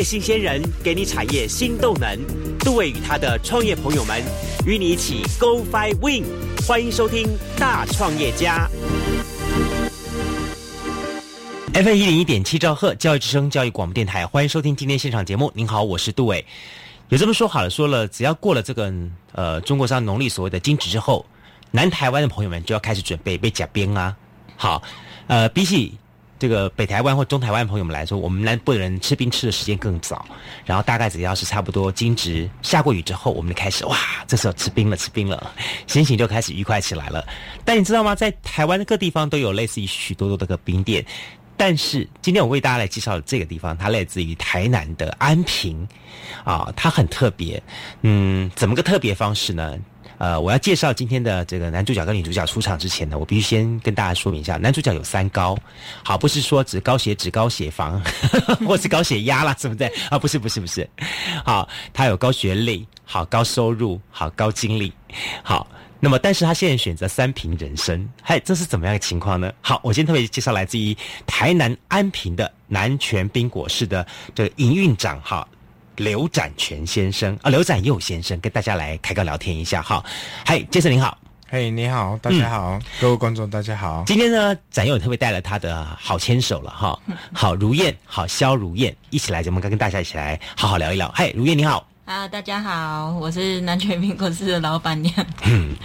[0.00, 2.18] 业新鲜人给你产业新动能。
[2.60, 4.22] 杜伟与他的创业朋友们
[4.64, 6.24] 与你一起 Go Fly Win。
[6.66, 7.26] 欢迎收听
[7.58, 8.66] 《大创业家》。
[11.74, 15.52] FM 一零一点七兆赫教育之声教育广播电台，欢迎收听今天现场节目。
[15.54, 16.46] 您好，我是杜伟。
[17.10, 18.90] 有这么说好了，说了，只要过了这个
[19.32, 21.26] 呃中国上农历所谓的惊蛰之后，
[21.72, 24.16] 南台湾的朋友们就要开始准备被甲边啊。
[24.56, 24.82] 好，
[25.26, 25.92] 呃，比起
[26.40, 30.24] 这个北台湾或中台湾朋友们来说，我们南部的人吃冰吃的时间更早。
[30.64, 35.52] 然后大概只要是差不多惊蛰下过雨之后，我们就开始哇，这时候吃冰了，吃冰了，
[35.86, 37.22] 心情就开始愉快起来了。
[37.62, 38.14] 但你知道吗？
[38.14, 41.04] 在台湾的各地方都有类似于许多多的个冰店。
[41.58, 45.86] 但是今天我为大家来介绍的这个地方，它来自于台南的安平，
[46.42, 47.62] 啊，它很特别。
[48.00, 49.76] 嗯，怎么个特别方式呢？
[50.20, 55.56] 呃，我要介绍今天的这个男主角跟女主角出场之前呢，我必须先跟大家说明一下，男主角有三高，
[56.04, 57.98] 好，不是说指高血脂、高血防，
[58.68, 60.86] 或是高血压啦什么的啊，不是，不是，不是，
[61.42, 64.92] 好，他有高学历，好，高收入，好，高精力，
[65.42, 65.66] 好。
[66.02, 69.52] 那么，但是他现在选择三平人生，嗨，这是怎么样的情况呢？
[69.60, 70.96] 好，我先特别介绍来自于
[71.26, 75.46] 台南安平的南泉冰果室的这个营运长哈
[75.96, 80.04] 刘展全先生啊，刘展佑先生跟大家来开个聊天一下哈。
[80.46, 84.04] 嗨，杰森您好，嘿，你好，大家好，各位观众大家好。
[84.06, 86.98] 今天呢，展佑特别带了他的好牵手了哈，
[87.34, 91.10] 好如燕，好肖如燕一起来节目，跟跟大家一起来好好聊一聊。
[91.14, 91.86] 嗨，如燕你好。
[92.06, 95.14] 啊，大家好，我是南泉苹果市的老板娘。
[95.44, 95.76] 嗯，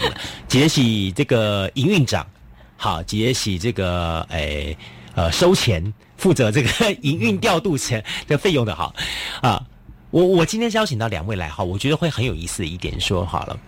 [0.47, 2.25] 杰喜这个营运长，
[2.77, 4.75] 好，杰喜这个诶
[5.13, 8.91] 呃收钱，负责这个 营运调度钱的费用的哈
[9.41, 9.63] 啊，
[10.15, 13.59] 我我今天邀请到两位来哈，我觉得会很有意思的一点说好了。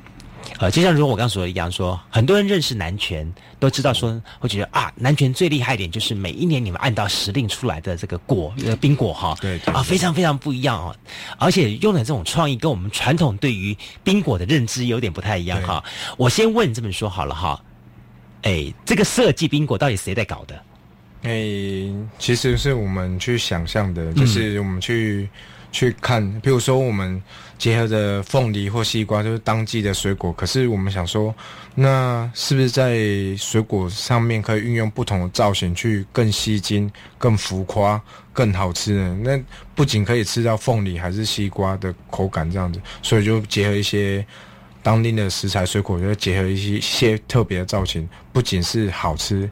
[0.60, 10.96] 呃，就像如我刚刚说的一样，说很多人认识南拳，都知道说会觉得啊，南拳最厉害一点就是每一年你们按照时令出来的这个果，呃，冰果哈，对啊，非常非常不一样哦，
[11.38, 15.84] 而且用的这种创意跟我们传统对于冰果的认知有点不太一样哈。
[16.16, 17.62] 我先问这么说好了哈，
[18.44, 20.56] 哎，这个设计冰果到底谁在搞的？
[21.24, 21.30] 哎，
[22.18, 25.28] 其实是我们去想象的，就是我们去。
[25.72, 27.22] 去看，比如说我们
[27.58, 30.32] 结合着凤梨或西瓜，就是当季的水果。
[30.34, 31.34] 可是我们想说，
[31.76, 32.98] 那是不是在
[33.38, 38.02] 水果上面可以运用不同的造型，去更吸睛、更浮夸、
[38.34, 39.18] 更好吃呢？
[39.24, 39.40] 那
[39.76, 42.82] 不仅可以吃到凤梨，还是西瓜的口感这样子。
[43.02, 44.26] 所以就结合一些
[44.82, 49.50] 当地的食材、水果，就结合一些些特别的造型，不仅是好吃。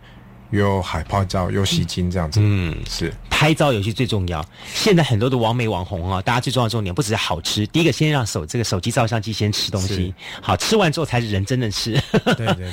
[0.52, 2.40] 有海泡照，又吸睛这样子。
[2.42, 4.44] 嗯，是拍照游戏最重要。
[4.74, 12.02] 现在很多的网美网红啊，大家最重要的重点不只是好吃，第一个先让手这个手机照相机先吃东西，好吃完之后才是人真的吃。
[12.24, 12.72] 对对对。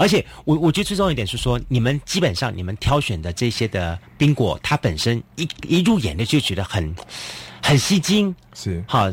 [0.00, 6.92] 而且我我觉得最重要一点是说，你们基本上你们挑选的这些的冰果，它本身一一入眼的就觉得很
[7.62, 8.34] 很吸睛。
[8.52, 9.08] 是好。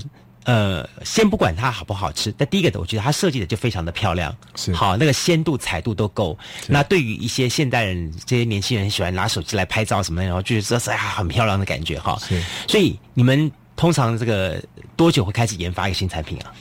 [0.48, 6.40] 呃，先不管它好不好吃，但第一个，我觉得它设计的就非常的漂亮，是好那个鲜度、彩度都够。
[6.70, 12.18] 那对于一些现代人、这些年轻人喜欢拿手机来拍照什么的，然后就是说是啊很漂亮的感觉哈。
[12.26, 14.58] 是，所以你们通常这个
[14.96, 16.54] 多久会开始研发一个新产品啊？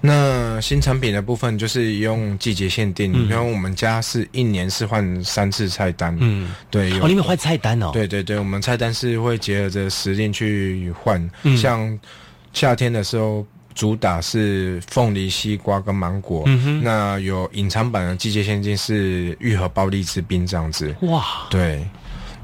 [0.00, 6.16] 那新产品的部分就是用季节限定，因为我们家是一年是换三次菜单。
[6.18, 7.90] 嗯，对，哦，你们换菜单哦？
[7.92, 12.00] 对对对，我们菜单是会结合着时令去换，像。
[12.56, 16.44] 夏天的时候，主打是凤梨、西瓜跟芒果。
[16.46, 20.96] 嗯哼，那有隐藏版的季节限定是愈合包荔枝冰这样子。
[21.02, 21.86] 哇，对。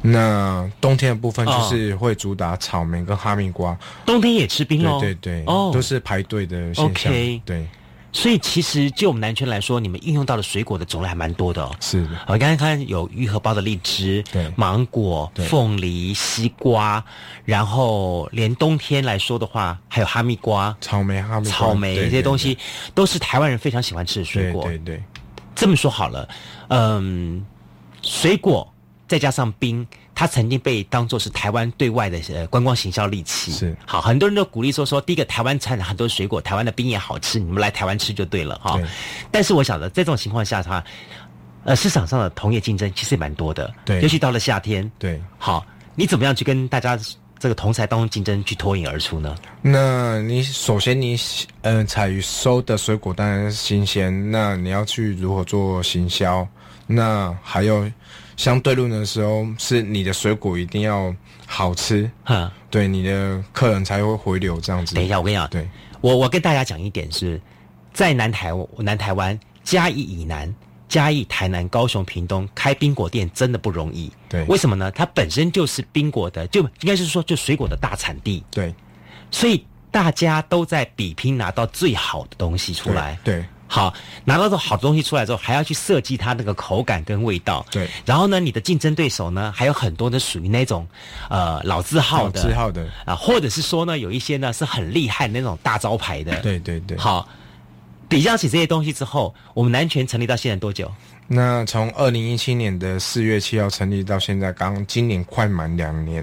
[0.02, 3.74] 那冬天的部分就是会主打草莓跟哈密瓜。
[4.04, 4.98] 冬天也吃冰哦？
[5.00, 7.10] 对对对，哦，都是排队的现象。
[7.46, 7.66] 对。
[8.12, 11.74] 所以其实就我们南圈来说，你们应用到的水果的种类还蛮多的哦。
[11.80, 17.02] 是的，我刚才看有愈合包的荔枝，对，芒果、凤梨、西瓜，
[17.44, 22.58] 然后连冬天来说的话，还有哈密瓜、草莓、哈密草莓这些东西，
[22.94, 24.64] 都是台湾人非常喜欢吃的水果。
[24.64, 25.02] 对对，
[25.54, 26.28] 这么说好了，
[26.68, 27.44] 嗯，
[28.02, 28.70] 水果
[29.08, 29.86] 再加上冰。
[30.14, 38.78] 它曾经被当做是台湾对外的呃观光行销利器，是好，很多人都鼓励说说，第一个台湾产很多水果，台湾的冰也好吃，你们来台湾吃就对了哈。
[39.30, 40.84] 但是我晓得在这种情况下，它
[41.64, 46.96] 呃市场上的同业竞争其实也蛮多的，对，尤其到了夏天，对，好，你怎么样去跟大家
[47.38, 49.34] 这个同材当中竞争，去脱颖而出呢？
[49.62, 51.18] 那你首先你
[51.62, 56.46] 嗯采收的水果当然是新鲜，那你要去如何做行销？
[56.86, 57.90] 那还有。
[58.36, 61.14] 相对论的时候，是你的水果一定要
[61.46, 64.94] 好吃，哈，对你的客人才会回流这样子。
[64.94, 65.68] 等一下，我跟你讲，对
[66.00, 67.40] 我我跟大家讲一点是，
[67.92, 70.52] 在南台南台湾嘉义以南，
[70.88, 74.10] 嘉义、台南、高雄、屏东开冰果店真的不容易。
[74.28, 74.90] 对为什么呢？
[74.90, 78.74] 它本身就是冰果的，就应该是说就水果的大产地，对，
[79.30, 83.18] 所以大家都在比拼拿到最好的东西出来。
[83.22, 83.44] 对，
[83.74, 83.94] 好，
[84.26, 87.64] 拿到这好东西出来之后，还要去设计它那个口感跟味道。
[87.70, 90.86] 对然后呢，你的竞争对手呢，还有很多的属于那种
[91.30, 96.98] 呃老字号的，老字号的啊，或者是说呢，有一些呢是很厉害的那种大招牌的。，对对对。
[96.98, 97.26] 好，
[98.10, 100.92] 比较起这些东西之后，我们南泉成立到现在多久？
[101.26, 106.22] 那从二零一七年的四月七号成立到现在，刚今年快满两年。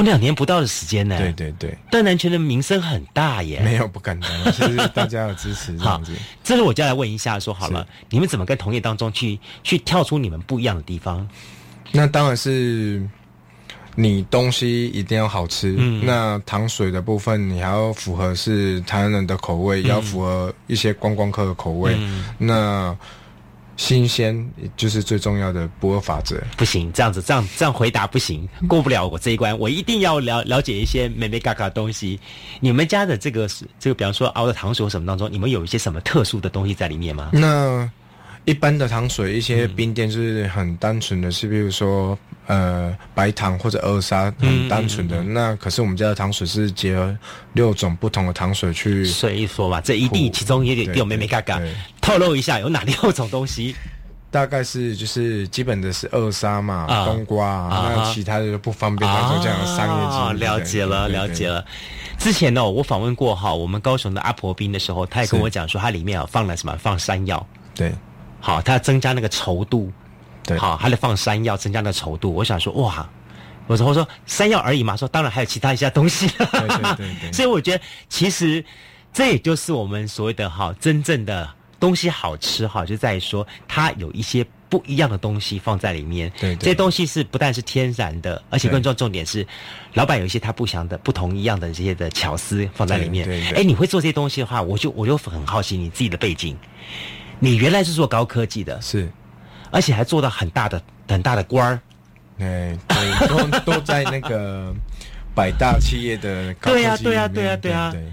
[0.00, 1.18] 哦，两年不到的时间呢。
[1.18, 3.60] 对，对对，但南泉的名声很大耶。
[3.60, 6.12] 没有不敢当，就是大家的支持 这好样子。，
[6.42, 11.28] 这是我就要来问一下，说好了，你们怎么跟同业当中去去跳出你们不一样的地方？
[11.92, 13.02] 那当然是
[13.96, 15.74] 你东西一定要好吃。
[15.76, 21.94] 嗯那糖水的部分，你还要符合是台湾人的口味，要符合一些观光客的口味。
[21.98, 22.96] 嗯那
[23.80, 24.46] 新鲜
[24.76, 26.38] 就是最重要的不二法则。
[26.54, 29.58] 不行，这样子，这样这样回答不行，过不了我这一关。
[29.58, 32.20] 我一定要了了解一些美美嘎嘎的东西。
[32.60, 37.30] 你们家的这个是这个，比方说熬的糖水什么当中，你们有一些什么特殊的东西在里面吗？
[37.32, 37.90] 那
[38.44, 45.22] 一般的糖水，一些冰店就是很单纯的是，比如说呃白糖或者二砂，很单纯的。
[45.22, 47.16] 那可是我们家的糖水是结合
[47.52, 51.60] 六种不同的糖水去所以说吧，这一定其中也得对有妹妹嘎嘎，
[52.00, 53.76] 透露一下有哪六种东西？
[54.32, 60.40] 大概是就是基本的是二砂嘛、啊冬瓜啊，其他的就不方便他说这样的商业机啊，密。
[60.40, 61.48] 了解了，了解。
[61.48, 61.64] 了。
[62.16, 66.76] 之前呢，我访问过哈，我们高雄的阿婆冰的时候，他也跟我讲说，它里面啊放了什么？
[66.80, 67.44] 放山药，
[67.74, 67.92] 对
[68.40, 69.92] 好，它增加那个稠度，
[70.44, 72.32] 对好，还得放山药增加那个稠度。
[72.34, 73.08] 我想说，哇，
[73.66, 76.26] 我说我说山药而已嘛，说当然还有其他一些东西。
[76.26, 78.64] 对对对对 所以我觉得其实
[79.12, 81.48] 这也就是我们所谓的哈真正的
[81.78, 86.30] 东西好吃哈，就在于说它有一些不一样的东西放在里面。
[86.40, 89.46] 对对这些东西是不但是天然的，而且更重要重点是，
[89.94, 93.26] 老板有一些他不想的不同一样的这些的巧思放在里面。
[93.26, 96.56] 对哎，你会做这些东西的话，我就我就很好奇你自己的背景。
[97.40, 99.10] 你原来是做高科技的，是，
[99.72, 101.80] 而且还做到很大的很大的官儿。
[102.38, 104.72] 哎对，都都在那个
[105.34, 108.12] 百大企业的高科对呀对呀对呀对呀对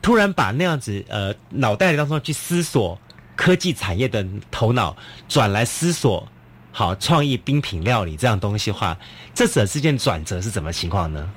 [0.00, 2.98] 突然把那样子呃脑袋当中去思索
[3.34, 4.94] 科技产业的头脑，
[5.28, 6.26] 转来思索
[6.72, 8.96] 好创意冰品料理这样东西的话，
[9.34, 11.28] 这者之间转折是怎么情况呢？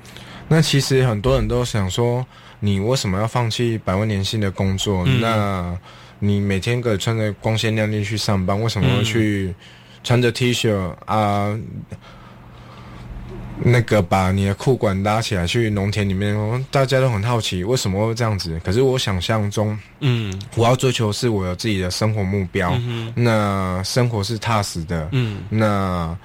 [0.48, 2.26] 那其实很多人都想说，
[2.60, 5.04] 你为什么要放弃百万年薪的工作？
[5.06, 5.78] 嗯那
[6.18, 9.54] 你每天可以穿着光鲜亮丽去上班，为什么要去
[10.02, 10.74] 穿着 T 恤
[11.06, 11.58] 啊？
[13.60, 18.58] 那个把你的裤管拉起来去农田里面，大家都很好奇为什么会这样子。
[18.64, 20.32] 可是我想象中，嗯。
[20.54, 22.72] 我要追求是我有自己的生活目标，
[23.16, 25.40] 那生活是踏实的，嗯。
[25.50, 26.16] 那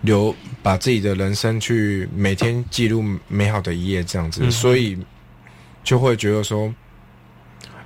[0.00, 4.98] 留把自己的人生去每天记录美好的一页这样子，嗯所以
[5.84, 6.74] 就会觉得说，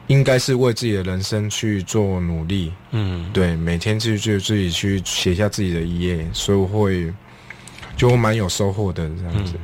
[0.09, 7.13] 应该是为自己的人生去做努力，嗯，对，每天去就自己去写下自己的一页，所以我会
[7.97, 9.55] 就会蛮有收获的这样子。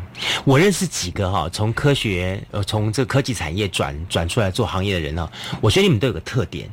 [0.44, 5.30] 我认识几个哈、从科学呃从这个科技产业转转出来做行业的人哈、
[5.60, 6.68] 我觉得你们都有个特点。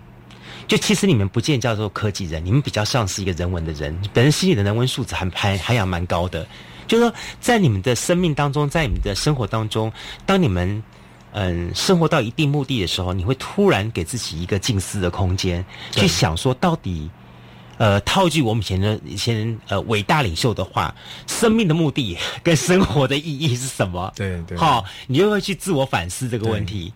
[0.68, 6.46] 就其实你们不见叫做科技人，你们比较像是一个人文的人，本身心里的人文素质还还还养蛮高的。
[6.88, 9.92] 就是说，在你们的生命当中，在你们的生活当中，
[10.28, 10.84] 当你们
[11.34, 17.10] 嗯生活到一定目的的时候，你会突然给自己一个静思的空间，去想说到底。
[17.80, 20.94] 呃，套句我们以前的以前呃伟大领袖的话，
[21.28, 24.12] 生命的目的跟生活的意义是什么？
[24.18, 26.92] 对对好，你就会去自我反思这个问题。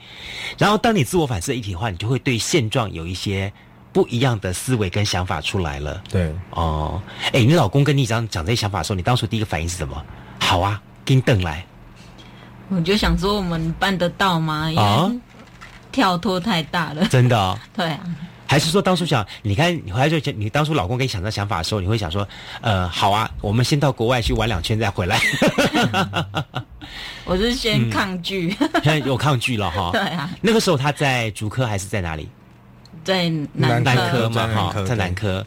[0.58, 3.50] 然后，当你自我反思一体化，你就会对现状有一些
[3.94, 6.04] 不一样的思维跟想法出来了。
[6.10, 10.06] 对，哦，哎，你老公跟你讲讲这些想法的时候，你当初第一个反应是什么？
[10.42, 11.66] 好啊，给你瞪来
[12.76, 14.72] 我就想说我们办得到吗？
[14.72, 15.20] 因啊为
[15.92, 17.06] 跳脱太大了。
[17.08, 17.58] 真的、哦。
[17.76, 18.00] 对啊，
[18.48, 22.28] 还是说当初想，你看你回来就讲，你当初老公跟你想这想法的时候，你会想说，
[22.62, 25.20] 呃，好啊，我们先到国外去玩两圈再回来，
[27.26, 28.50] 我是先抗拒。
[28.76, 29.90] 现在 有抗拒了哈。
[29.92, 32.28] 对啊，那个时候他在竹科还是在哪里？
[33.04, 35.46] 在南南科科嘛，在南哈，在科南科，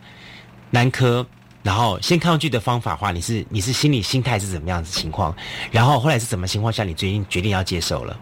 [0.71, 1.27] 南科。
[1.67, 5.35] 然后先抗拒的方法的话，你是你是心理心态是怎么样子情况？
[5.73, 8.17] 然后后来是什么情况下你决定决定要接受了？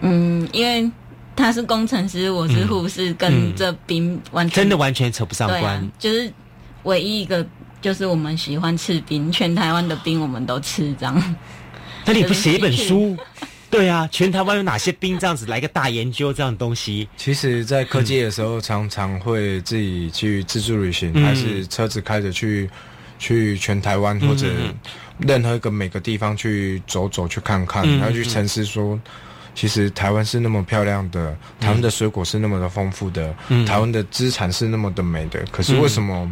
[0.00, 0.90] 嗯，因为
[1.36, 5.76] 他是工程师，我是护士，跟这兵完全真的完全扯不上对关。
[5.76, 6.32] 啊，就是
[6.82, 7.46] 唯一一个
[7.80, 11.36] 就是我们喜欢吃冰，全台湾的冰我们都吃这样。
[12.04, 13.16] 那你不写一本书？
[13.70, 17.08] 对啊，全台湾有哪些兵这样子来个大研究这样的东西？
[17.16, 22.68] 其实，在科技的时候，常常会自己去自助旅行，嗯还是车子开着去
[23.18, 24.48] 去全台湾或者
[25.18, 28.98] 任何一个每个地方去走走去看看，嗯然后去沉思说。
[29.52, 35.44] 其实台湾是那么漂亮的，台湾的水果是那么的丰富的，嗯台湾的资产是那么的美的。
[35.50, 36.30] 可是为什么？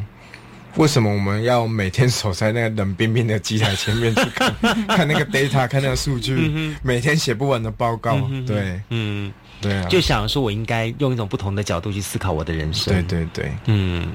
[0.78, 4.54] 为什么我们要每天守在那个冷冰冰的机台前面去看
[4.86, 8.16] 看那个 data，看那个数据，每天写不完的报告？
[8.46, 12.94] 对嗯，对啊，就想说我应该用一种不同的角度去思考我的人生。
[12.94, 13.52] 对对对。
[13.66, 14.08] 嗯，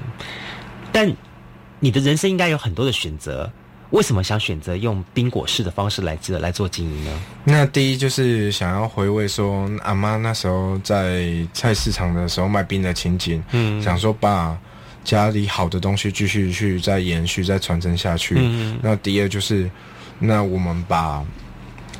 [0.90, 1.14] 但
[1.80, 3.52] 你的人生应该有很多的选择，
[3.90, 7.22] 为什么想选择用冰果式的方式来做来做经营呢？
[7.44, 14.58] 那第一就是想要回味说阿妈那时候在菜市场的时候卖冰的情景，嗯想说把
[15.04, 18.34] 家里好的东西继续去再延续、再传承下去。
[18.38, 19.70] 嗯那第二就是，
[20.18, 21.22] 那我们把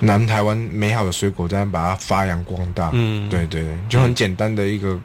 [0.01, 2.91] 南台湾美好的水果再把它发扬光大。
[2.95, 4.99] 嗯对对对，就很简单的一个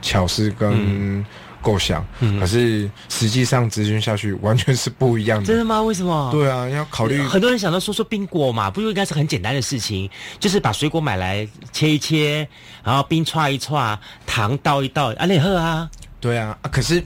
[0.00, 1.24] 巧思跟
[1.60, 5.46] 构想，嗯可是实际上执行下去完全是不一样的。
[5.46, 5.80] 真的吗？
[5.82, 6.28] 为什么？
[6.32, 12.48] 对啊，要考虑很多人想到说说冰果嘛，不就应该是很简单的事情，就是把水果买来切一切，
[12.82, 13.96] 然后冰串一串，
[14.26, 15.88] 糖倒一倒，啊，那喝啊。
[16.20, 17.00] 对啊，啊可是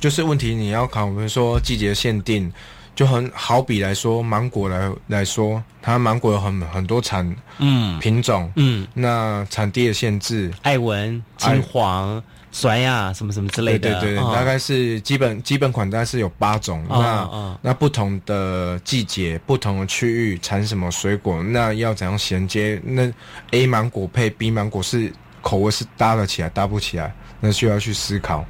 [0.00, 2.52] 就是问题，你要考，比如说季节限定，
[2.94, 7.98] 就很好比来说，芒果来来说，它芒果有很很多产嗯。
[7.98, 14.32] 品种，嗯，那产地的限制，艾文、金黄、酸呀，什么什么之类的，对对对，哦。
[14.34, 17.58] 大概是基本基本款大概是有八种，哦那、哦。
[17.60, 22.80] 那不同的季节、不同的区域产什么水果，那要怎样衔接？
[22.84, 23.10] 那
[23.50, 25.12] A 芒果配 B 芒果是
[25.42, 28.44] 口味是搭得起来，搭不起来，那需要去思考。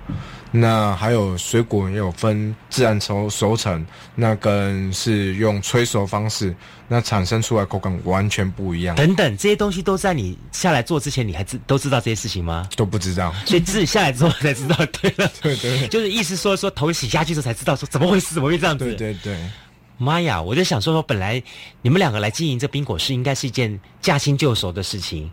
[0.51, 6.55] 那还有水果也有分自然熟熟成，那跟是用催熟方式，
[6.89, 12.67] 那产生出来口感完全不一样，等等，这些东西都在你下来做之前，你还知都知道这些事情吗？
[12.77, 13.35] 都不知道。
[13.45, 18.85] 所以自己下来之后才知道，对了，对对就是意思说说头洗下去之后才知道说怎么回事，怎么会这样子？
[18.85, 19.39] 对对对，
[19.99, 20.41] 妈呀！
[20.41, 21.43] 我就想说说，本来
[21.83, 25.31] 你们两个来经营这冰果室，应该是一件驾轻就熟的事情。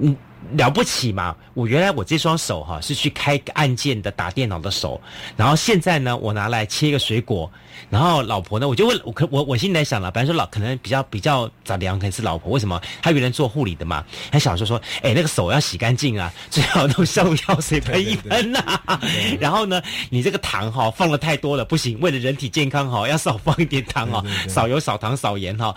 [0.00, 0.16] 嗯，
[0.56, 1.36] 了不起嘛！
[1.54, 5.00] 我原来我这双手哈是去开按键的打电脑的手，
[5.36, 7.50] 然后现在呢，我拿来切一个水果，
[7.90, 12.80] 然后老婆呢，我就问我可我我心里在想了，本来说老可能比较比较早凉，可能是老婆，为什么？
[13.02, 14.02] 她原来做护理的嘛，
[14.32, 18.80] 她想说说，哎，那个手要洗干净啊，最好用消毒药水喷一喷呐、
[19.38, 25.74] 然后呢，你这个糖哈放的太多了，不行，为了人体健康哈，要少放一点糖哈，少油少糖少盐哈，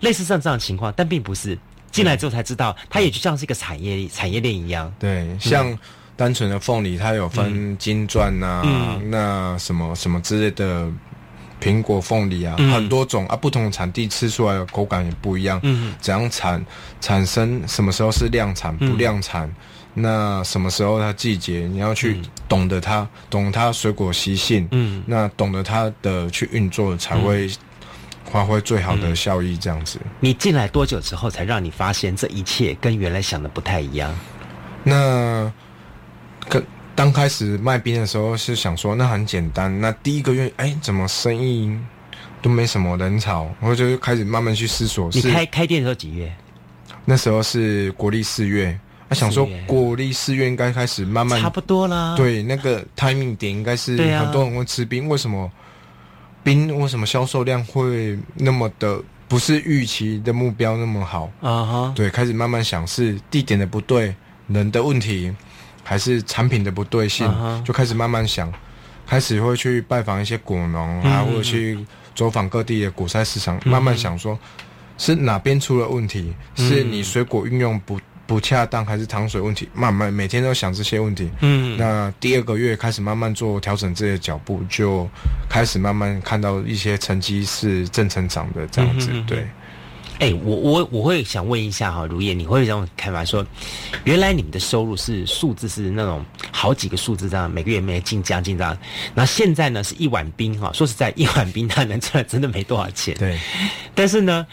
[0.00, 1.58] 类似像这样的情况，但并不是。
[1.90, 4.92] 进来之后才知道，它也就像是一个产业产业链一样。
[4.98, 5.78] 对，像
[6.14, 9.10] 单纯的凤梨，它有分金钻呐、嗯。
[9.10, 10.88] 那什么什么之类的
[11.60, 12.72] 苹果、凤梨啊，嗯。
[12.72, 15.60] 很多种啊，不同的产地吃出来的口感也不一样。
[15.62, 16.64] 嗯，怎样产
[17.00, 19.52] 产生，什么时候是量产，不量产？
[19.98, 27.50] 那什么时候它季节，你要去懂得它，懂它水果习性，嗯，那懂得它的去运作，才会
[28.30, 29.56] 发挥最好的效益。
[29.56, 34.14] 这样子，你进来多久之后才让你发现这一切跟原来想的不太一样？
[34.82, 35.52] 那
[36.48, 36.64] 跟
[36.94, 39.80] 刚开始卖冰的时候是想说，那很简单。
[39.80, 41.76] 那第一个月，哎，怎么生意
[42.40, 43.48] 都没什么人潮？
[43.60, 45.10] 我就开始慢慢去思索。
[45.12, 46.32] 你是开开店的时候几月？
[47.04, 48.78] 那时候是国历四月，
[49.08, 55.50] 啊，想说国历四月应该开始慢慢差不多啦。，对那个 timing 点应该是很多人会吃冰，为什么
[56.46, 61.28] 冰为什么销售量会那么的不是预期的目标那么好？
[61.40, 64.14] 啊哈，对，开始慢慢想是地点的不对，
[64.46, 65.34] 人的问题，
[65.82, 67.28] 还是产品的不对性
[67.64, 68.48] 就开始慢慢想，
[69.04, 71.26] 开始会去拜访一些果农啊，嗯。
[71.26, 71.84] 或者去
[72.14, 74.38] 走访各地的果菜市场，慢慢想说，
[74.96, 76.32] 是哪边出了问题？
[76.54, 76.92] 是嗯。
[76.92, 79.68] 你水果运用不不恰当，还是糖水问题？
[79.72, 81.30] 慢慢每天都想这些问题。
[81.40, 85.08] 嗯，那第二个月开始慢慢做调整自己的脚步，就
[85.48, 89.10] 开始慢慢看到一些成绩是正成长的这样子。
[89.26, 89.46] 对，
[90.18, 93.46] 哎、我我我会想问一下哈，如叶，你会有这种看法说，
[94.04, 98.76] 原来你们的收入是数字是那种好几个数字这样，每个月没进账进账，
[99.14, 103.14] 然后现在呢是一碗冰哈，说实在，一碗冰它能赚真的没多少钱。
[103.18, 103.38] 对，
[103.94, 104.46] 但是呢，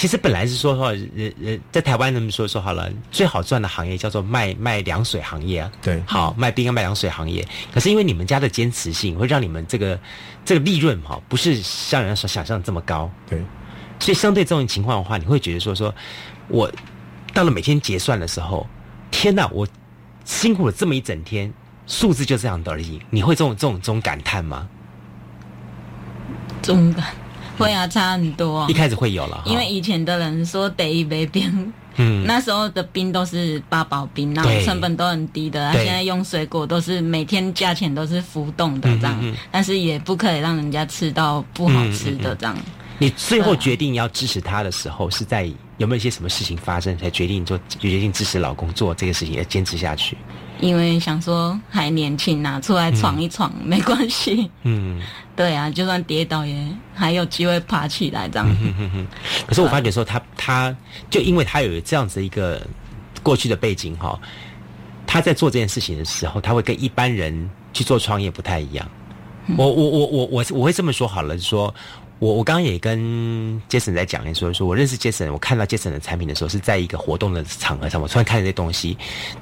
[0.00, 5.70] 其实本来是说说，呃呃，在台湾那么说说好了，最好赚的行业叫做卖卖凉水行业啊。
[5.82, 10.00] 对好，卖冰跟卖凉水行业，可是因为你们家的坚持性，会让你们这个
[10.42, 13.10] 这个利润哈，不是像人所想象的这么高。
[13.28, 13.42] 对。
[13.98, 15.94] 所以相对这种情况的话，你会觉得说说，
[16.48, 16.72] 我
[17.34, 18.66] 到了每天结算的时候，
[19.10, 19.68] 天哪，我
[20.24, 21.52] 辛苦了这么一整天，
[21.86, 22.98] 数字就这样的而已。
[23.10, 24.66] 你会这种这种这种感叹吗？
[26.62, 27.04] 中感
[27.60, 28.72] 会啊，差很多、啊一。
[28.72, 35.72] 开始会有了，因为以前的人说得一杯冰嗯，那时候的冰都是八宝冰，然后成本都很低的。
[35.74, 42.56] 现在用水果都是每天价钱都是浮动的这样，嗯嗯嗯但是也不可以让人家吃到不好吃的这样。
[42.98, 50.16] 你最后决定要支持他的时候，是在有没有一些什么事情发生，才决定做决定支持老公做这个事情，要坚持下去？
[50.60, 54.50] 因为想说还年轻啊，出来闯一闯、没关系。
[54.62, 55.00] 嗯，
[55.34, 58.48] 对啊，就算跌倒也还有机会爬起来这样。
[59.46, 60.76] 可是我发觉说他他
[61.10, 62.60] 就因为他有这样子一个
[63.22, 64.18] 过去的背景哈，
[65.06, 68.88] 他在做这件事情的时候，他会跟一般人去做创业不太一样。
[69.56, 71.74] 我我我我我我会这么说好了，说
[72.20, 73.00] 我我刚刚也跟
[73.68, 78.96] Jason 在讲，说说我认识 Jason，我看到 Jason 的产品的时候是在一个活动的场合上，我突然看到这东西。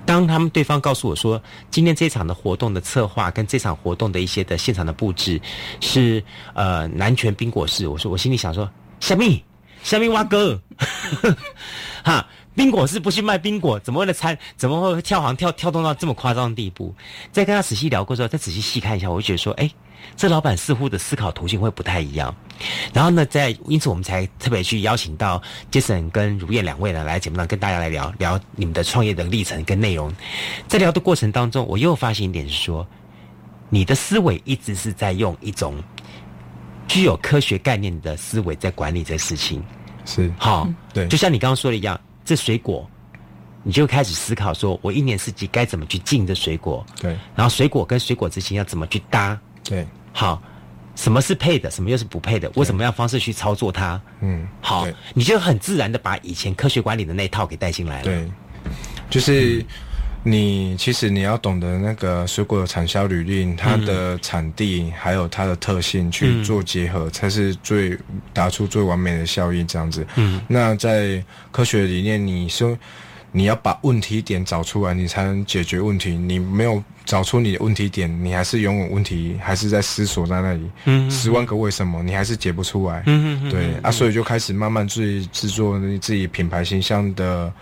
[0.06, 1.42] 当他们对方告诉我说，
[1.72, 5.40] 今天这场的活动的策划跟这场活动的一些的现场的布置
[5.80, 6.22] 是
[6.54, 8.70] 呃南拳冰果室，我说我心里想说，
[9.00, 9.42] 小蜜
[9.82, 10.60] 小蜜蛙哥，
[12.04, 12.26] 哈。
[12.58, 16.92] 冰果是不去卖冰果，怎么会的餐怎么会跳行跳跳动到这么夸张的地步？
[17.30, 19.70] 再跟他仔细聊过之后，再仔细细看一下，我就觉得说，哎，
[20.16, 22.34] 这老板似乎的思考途径会不太一样。
[22.92, 30.12] 然后呢，在因此我们才特别去邀请到 Jason 跟如燕两位呢来节目上跟大家来聊聊你们的创业的历程跟内容。
[30.66, 32.84] 在聊的过程当中，我又发现一点是说，
[33.70, 35.80] 你的思维一直是在用一种
[36.88, 39.62] 具有科学概念的思维在管理这事情。
[40.04, 42.86] 是好，对就像你刚刚说的一样，这水果，
[43.62, 47.16] 你就开始思考说，我一年四季该怎么去进这水果，对。
[47.34, 50.42] 然后水果跟水果之间要怎么去搭，对，好，
[50.94, 58.30] 什么是配的，什么又是不配的，我怎么样方式去操作它，嗯，好，你就很自然的把以前科学管理的那一套给带进来了，对，
[59.08, 59.64] 就是
[60.28, 67.96] 你其实你要懂得那个水果的产销履历，它的产地还有它的特性去做结合，才是最
[68.34, 69.64] 达出最完美的效益。
[69.64, 72.76] 这样子，嗯，那在科学理念，你说
[73.32, 76.10] 你要把问题点找出来，你才能解决问题。
[76.10, 87.52] 你没有找出你的问题点，你还是永远问题还是在思索在那里，嗯，十万个为什么，你还是解不出来，嗯嗯对啊，所以就开始慢慢自己制作你自己品牌形象的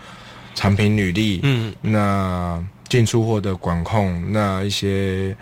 [0.57, 5.37] 产品履历，嗯，那进出货的管控，那一些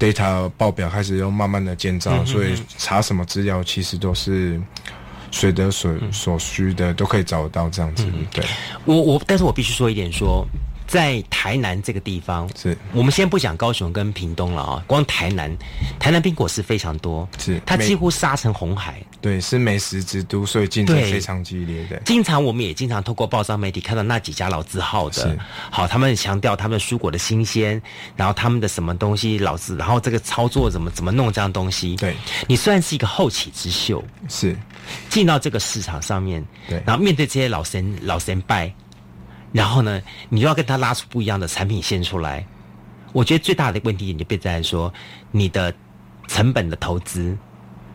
[0.00, 4.58] data 报表开始又慢慢的建造，所以查什么资料其实都是
[5.30, 8.42] 随得所所需的，都可以找得到这样子，对，
[8.86, 10.46] 我我，但是我必须说一点说。
[10.86, 12.76] 在台南这个地方，是。
[12.92, 15.54] 我们先不讲高雄跟屏东了啊，光台南，
[15.98, 17.60] 台南冰果是非常多，是。
[17.66, 19.02] 它几乎杀成红海。
[19.20, 25.36] 对，是美食之都，所以竞争非常激烈的，经常我们也经常透过报章媒体看到那几家老字号的，
[25.68, 27.80] 好，他们强调他们的蔬果的新鲜，
[28.14, 31.96] 然后他们的什么东西老字，然后这个操作怎么怎么弄这样东西。
[31.96, 32.14] 对，
[32.46, 34.56] 你虽然是一个后起之秀，是。
[35.08, 36.80] 进到这个市场上面，对。
[36.86, 38.72] 然后面对这些老神老神拜，
[39.56, 42.46] 然后呢，你就要跟他拉出不一样的产品线出来。
[43.14, 44.92] 我觉得最大的问题点就变在说
[45.30, 45.74] 你的
[46.28, 47.34] 成本的投资，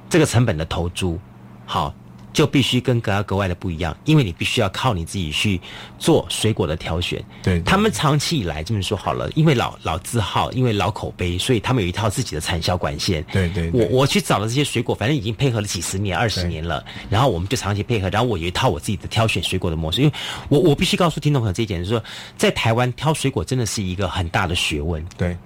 [0.10, 1.20] 这个成本的投注，
[1.68, 1.94] 好。
[2.34, 5.60] 就必须跟格外格外的不一样，因为你必须要靠你自己去
[6.00, 7.24] 做水果的挑选。
[7.44, 13.24] 对对他们长期以来这么说好了，因为老老字号，因为老口碑，所以他们有一套自己的产销管线。
[13.32, 20.02] 对对对我我去找了这些水果，反正已经配合了几十年、二十年了，然后我们就长期配合，然后我有一套我自己的挑选水果的模式。
[20.02, 20.14] 因为
[20.50, 22.04] 我我必须告诉听众朋友这一点，就是说，
[22.38, 25.06] 在台湾挑水果真的是一个很大的学问。
[25.18, 25.38] 对，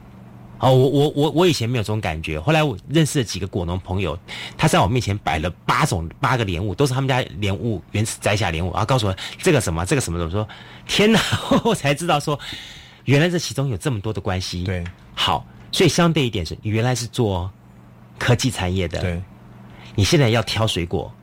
[0.60, 4.18] 哦，我我我我以前没有这种感觉，后来我认识了几个果农朋友，
[4.58, 10.48] 他在我面前摆了八种八个莲雾，都是他们家莲雾原始摘下莲雾，然后告诉我这个什么这个什么的，我说
[10.88, 11.20] 天哪，
[11.66, 12.40] 我才知道说
[13.04, 14.64] 原来这其中有这么多的关系。
[14.64, 17.52] 对，好，所以相对一点是，你原来是做
[18.18, 19.22] 科技产业的，对，
[19.94, 21.14] 你现在要挑水果，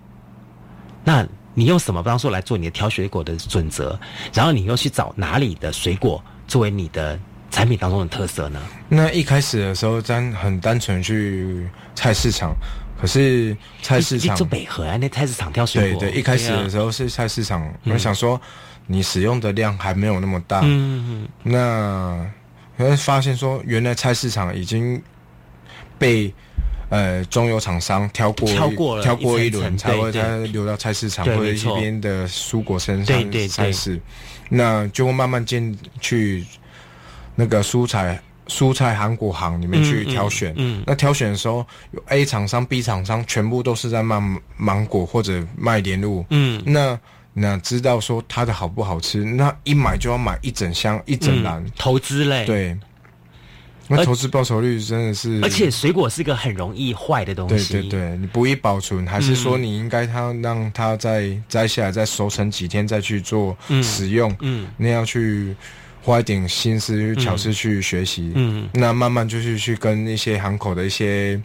[1.05, 3.99] 那你用什么方式来做你的挑水果的准则？
[4.33, 7.19] 然后你又去找哪里的水果作为你的
[7.53, 8.61] 产品当中的特色呢？
[8.89, 12.53] 那一开始的时候，单很单纯去菜市场，
[12.99, 18.41] 可是菜市场你做北河啊，那菜市场挑水果，对对，一开始的时候是菜市场，我想说
[18.87, 22.27] 你使用的量还没有那么大，嗯，那
[22.79, 25.01] 会发现说原来菜市场已经
[25.99, 26.33] 被
[26.89, 34.01] 呃中游厂商挑过挑过了挑过一轮，才会再流到菜市场或者一边的蔬果身上对菜市，
[34.49, 36.45] 那就会慢慢进去
[37.35, 38.21] 那个蔬菜。
[38.49, 44.21] 蔬菜韩国行里面去挑选，嗯嗯那挑选的时候，有 A 厂商、B 厂商全部都是在卖
[44.57, 46.99] 芒果或者卖莲雾，嗯那
[47.33, 52.77] 那知道说它的好不好吃，那一买就要买一整箱一整篮，嗯投资类，，对。
[53.89, 57.75] 那投资报酬率真的是，而且水果是个很容易坏的东西。
[57.75, 64.35] 对对对，你不易保存，还是说你应该它让它再摘下来，再熟成几天再去做使用？
[64.41, 65.55] 嗯，那要去
[66.03, 68.33] 花一点心思、巧思去学习。
[68.35, 71.41] 嗯，那慢慢就是去跟一些行口的一些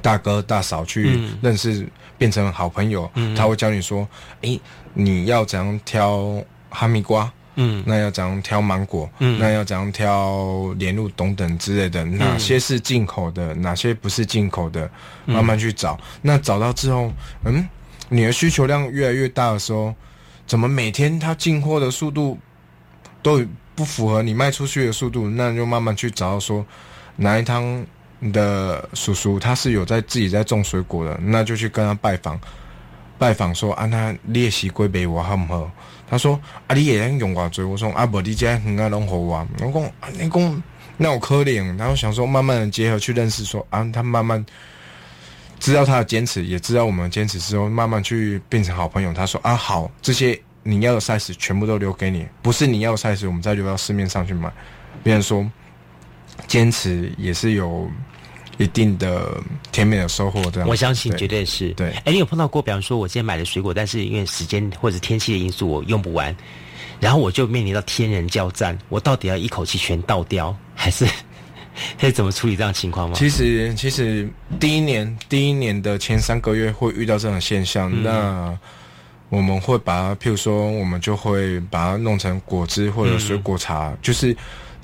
[0.00, 3.10] 大哥大嫂去认识，变成好朋友。
[3.14, 4.06] 嗯，他会教你说
[4.42, 4.58] ：“哎，
[4.94, 9.10] 你要怎样挑哈密瓜？”嗯，那要怎样挑芒果？
[9.18, 12.02] 嗯，那要怎样挑莲露等等之类的？
[12.04, 13.52] 哪些是进口的？
[13.56, 14.88] 哪些不是进口的？
[15.26, 15.98] 慢慢去找。
[16.22, 17.12] 那找到之后，
[17.44, 17.68] 嗯，
[18.08, 19.92] 你的需求量越来越大的时候，
[20.46, 22.38] 怎么每天他进货的速度
[23.20, 23.44] 都
[23.80, 25.26] 不符合你卖出去的速度？
[25.30, 26.62] 那就慢慢去找到说，
[27.16, 27.82] 哪一趟
[28.30, 32.38] 的叔叔他是有在自己在种水果的，那就去跟他拜访，
[33.16, 35.70] 拜访说啊，他练习归北我好不好？
[36.10, 36.38] 他说
[36.68, 40.62] ：“啊，你也能用偌多？”我说：“啊，无你这很爱拢好我。”我讲：“你讲
[40.98, 44.44] 那我可怜。”然后想说，慢慢的结合去认识，说啊，他慢慢
[45.58, 49.10] 知道他的坚持，也知道我们坚持之后，慢慢去变成好朋友。
[49.14, 54.52] 他说：“啊，好，这些你要的 size 全部都留给你，不是你要的 size，我们再留到市面上去买。”
[55.02, 55.50] 别人说，
[56.46, 57.90] 坚持也是有。
[58.58, 59.42] 一定的
[59.72, 61.70] 甜美的收获，这样我相信绝对是。
[61.70, 62.60] 对，哎，你有碰到过？
[62.60, 66.36] 比方说，我今天买的水果，但是因为时间或者天气的因素，我用不完，
[67.00, 71.06] 然后我就面临到天人交战，我到底要一口气全倒掉，还是
[71.96, 73.16] 还是怎么处理这样情况吗？
[73.16, 78.54] 其实，其实第一年第一年的前三个月会遇到这种现象，那
[79.30, 84.36] 我们会把，譬如说，我们就会把它弄成果汁或者水果茶，就是。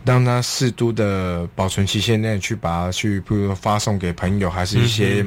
[0.04, 5.26] 让它适度的保存期限内去把它去，譬如说发送给朋友，还是一些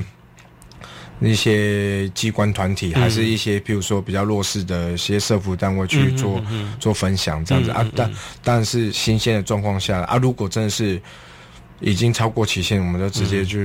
[1.19, 6.41] 一些机关团体，还是一些譬如说比较弱势的一些社福单位去做
[6.79, 7.85] 做分享这样子啊。
[7.93, 11.01] 但但是新鲜的状况下啊，如果真的是
[11.81, 13.59] 已经超过期限，我们就直接就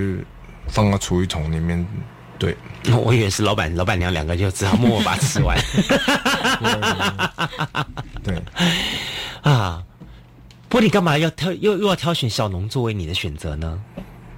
[0.66, 1.86] 放到厨余桶里面。
[2.44, 2.57] 对，
[2.94, 5.59] 我以为是老板老板娘两个就只好默默把它吃完。
[8.22, 8.42] 对
[9.42, 9.83] 啊。
[10.68, 13.80] 不过，你干嘛要挑又又要挑选小农作为你的选择呢？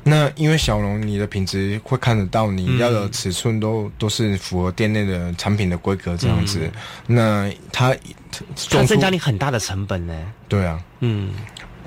[0.04, 6.70] 那因为小农你的品质会看得到，你要的尺寸都都是符合店内的产品的规格这样子。
[7.06, 7.96] 那它
[8.70, 10.14] 它增加你很大的成本呢？
[10.46, 11.32] 对啊，嗯，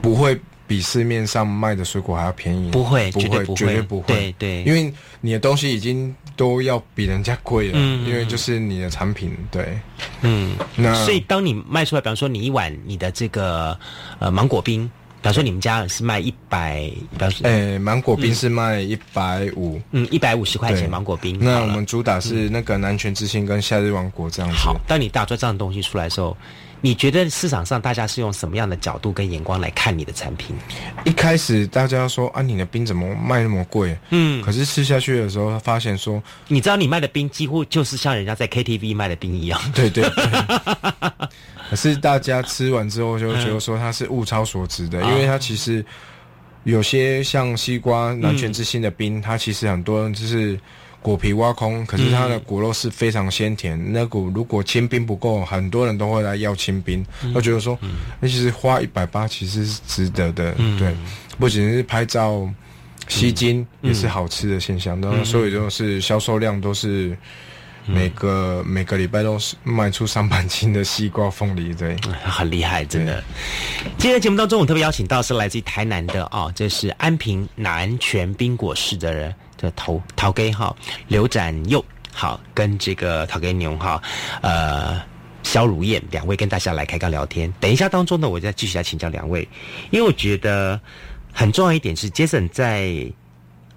[0.02, 6.16] 不会比市面上卖的水果还要便宜，不会，不会，绝对不会，对对，因为你的东西已经。
[6.40, 9.78] 都要比人家贵了，嗯因为就是你的产品，对，
[10.22, 13.78] 嗯，那所以当你卖出来，比方说你一碗你的这个
[14.20, 14.86] 呃芒果冰，
[15.22, 21.38] 比方说你们家是卖一百，比方说，诶，芒果冰是卖一百五，嗯，一百五十块钱芒果冰。
[21.42, 24.56] 那我们主打是那个南拳之星跟夏日王国这样子。
[24.56, 26.38] 好，当你打出这样的东西出来的时候。
[26.82, 30.56] 你觉得市场上大家是用什么样的角度跟眼光来看你的产品？
[31.04, 33.98] 一开始大家说啊，你的冰怎么卖那么贵？
[34.12, 39.60] 嗯，可是吃下去的时候，发现说，你知道你卖的冰几乎就是像人家在 KTV 卖的冰一样。
[39.74, 40.10] 对 对。
[41.70, 45.86] 可是大家吃完之后就觉得说它是物超所值的，因为它其实
[46.64, 50.60] 有些像西瓜南泉之星的冰，它其实很多人就是。
[51.02, 53.80] 果皮挖空，可是它的果肉是非常鲜甜。
[53.94, 57.06] 那股如果清冰不够，很多人都会来要清冰。
[57.34, 57.78] 他觉得说，
[58.20, 60.54] 那其实花一百八其实是值得的。
[60.78, 60.94] 对，
[61.38, 62.48] 不仅是拍照
[63.08, 65.00] 吸金，也是好吃的现象。
[65.00, 67.18] 然后所以就是销售量都是
[67.86, 71.74] 每个每个礼拜都是卖出上百斤的西瓜、凤梨。
[71.74, 73.24] 对，很厉害，真的。
[73.98, 79.34] 今天节目当中，我特别邀请到是来自于台南的啊，这是安平南泉冰果室的人。
[79.60, 80.76] 的陶陶给哈
[81.08, 84.02] 刘展佑好跟这个陶给牛哈
[84.42, 85.02] 呃
[85.44, 87.52] 肖如燕两位跟大家来开个聊天。
[87.60, 89.48] 等一下当中呢，我再继续来请教两位，
[89.90, 90.80] 因为我觉得
[91.32, 93.06] 很重要一点是，Jason 在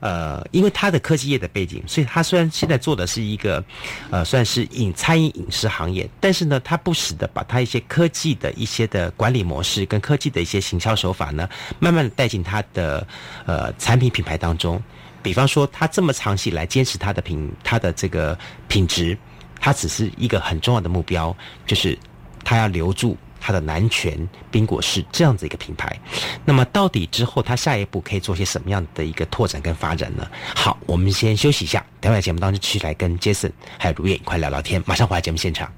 [0.01, 3.65] 呃，因为他的科技业的背景，所以他虽然现在做的是一个
[4.11, 13.07] 呃算是饮餐饮饮食行业，但是呢，他不时的把他一些科技的一些的管理模式跟科技的一些行销手法呢，慢慢的带进他的
[13.47, 14.83] 呃产品品牌当中。
[15.23, 18.37] 比方说，他这么长期来坚持他的品，他的这个
[18.69, 19.17] 品质，
[19.61, 21.35] 他只是一个很重要的目标，
[21.67, 21.99] 就是
[22.45, 25.97] 他要留住他的南泉冰果室这样子一个品牌。
[26.45, 30.29] 那么，到底之后他下一步可以做些什么样的一个拓展跟发展呢？
[30.55, 35.71] 好，我们先休息一下，待会儿节目当中继续来跟 Jason 还有如燕一块聊聊天，马上回来节目现场。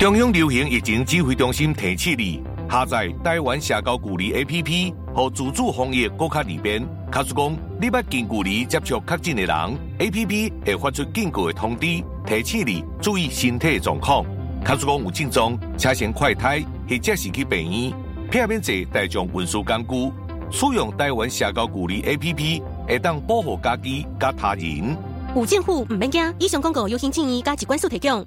[0.00, 6.82] 中央流行疫情指挥中心提醒你，下载台湾社交距离 APP，和自主防疫更加利便。
[7.12, 14.24] 卡叔讲，你捌近距离接触确诊的人，APP 会发出警告的通知，提醒你注意身体状况。
[14.64, 17.92] 卡叔讲有症状，车先快胎，或者是去病院。
[18.30, 20.12] 避免坐大众运输工具，
[20.50, 24.96] 使用台湾社交距离 APP，会当保护家己甲他人。
[25.36, 28.26] 有政府唔免惊，以上广告由行建议加机关署提供。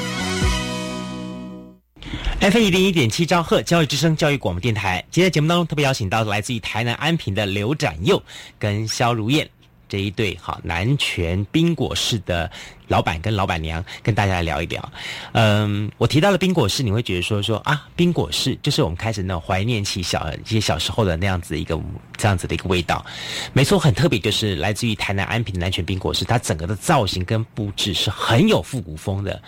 [2.41, 8.19] F 一零一点七兆赫教育之声教育广播电台，今天节目当中特别邀请到来自于台南安平的刘展佑
[8.57, 9.47] 跟肖如燕
[9.87, 12.49] 这一对好南泉冰果室的
[12.87, 14.91] 老板跟老板娘，跟大家来聊一聊。
[15.33, 21.79] 嗯，我提到了冰果室，你会觉得说说啊，冰果室就是我们开始那种怀念起小一些小时候的那样子一个
[22.17, 23.05] 这样子的一个味道。
[23.53, 29.39] 没错，很特别，就是来自于台南安平的南泉冰果室，它整个的造型跟布置是很有复古风的。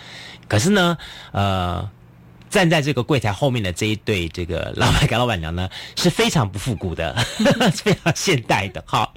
[0.48, 0.96] 可是呢，
[1.32, 1.90] 呃。
[2.54, 7.12] 站在这个柜台后面的这一对这个老板跟老板娘呢，是非常不复古的，
[7.74, 8.84] 非常现代的。
[8.86, 9.12] 好，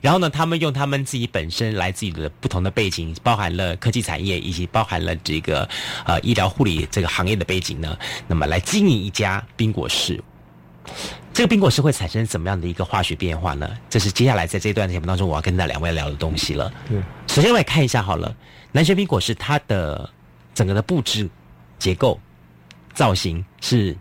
[0.00, 5.68] 然后呢，他们用他们自己本身来自己的不同的背景，包含了科技产业以及包含了这个
[6.06, 7.94] 呃医疗护理这个行业的背景呢，
[8.26, 10.18] 那么来经营一家冰果室。
[11.34, 13.70] 这个冰果室会产生怎么样的一个化学变化呢？
[13.90, 16.72] 这是接下来在这段节目当中我要跟那两位聊的东西了。
[16.88, 18.34] 对，首先我来看一下好了，
[18.72, 20.08] 南轩冰果室它的
[20.54, 21.28] 整个的布置
[21.78, 22.18] 结构。
[22.94, 23.96] 造型是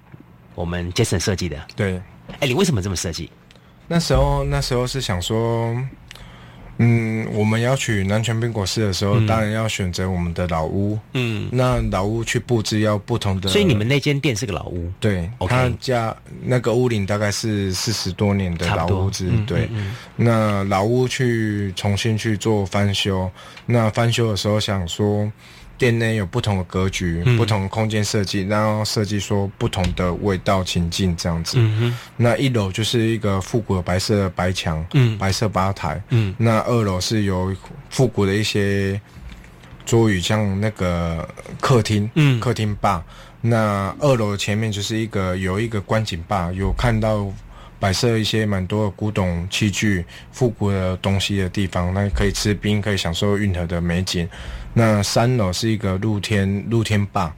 [0.56, 1.58] 我们 Jason 设计的。
[1.76, 2.02] 对，
[2.40, 3.30] 哎，你为什么这么设计？
[3.88, 5.76] 那时候那时候是想说，
[6.78, 11.00] 嗯，我们要去南泉冰果室的时候，当然要选择我们的老屋。
[11.14, 13.50] 嗯，那老屋去布置要不同的。
[13.50, 14.92] 所以你们那间店是个老屋。
[15.00, 19.32] 对，他家那个屋龄大概是四十多年的老屋子。
[19.48, 19.70] 对，
[20.16, 23.30] 那老屋去重新去做翻修，
[23.66, 25.32] 那翻修的时候想说。
[25.80, 31.58] 店内有不同的格局、不同的空间设计，然后设计说不同的味道情境这样子。
[32.18, 34.86] 那一楼就是一个复古的白色白墙、
[35.18, 36.00] 白色吧台。
[36.10, 37.56] 嗯那二楼是有
[37.90, 39.00] 复古的一些
[39.86, 41.28] 桌椅，像那个
[41.62, 42.12] 客厅、
[42.42, 43.04] 客厅吧。
[43.42, 47.26] 那二楼前面就是一个有一个观景吧，有看到
[47.80, 51.94] 摆设一些蛮多的古董器具、复古的东西的地方。
[51.94, 54.28] 那可以吃冰，可以享受运河的美景。
[54.80, 57.30] 那三楼是一个露天露天坝，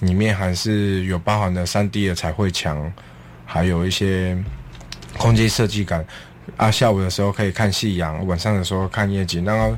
[0.00, 2.90] 里面还是有包含的三 D 的彩绘墙，
[3.44, 4.34] 还有一些
[5.18, 6.02] 空间设计感。
[6.56, 9.76] 啊，下午的时候可以看夕阳，晚上的时候看夜景，然后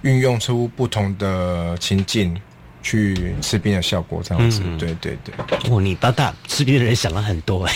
[0.00, 2.34] 运用出不同的情境
[2.82, 4.62] 去吃冰的效果，这样子。
[4.78, 5.34] 对对对。
[5.70, 7.74] 哦，你大大吃冰的人想了很多哎，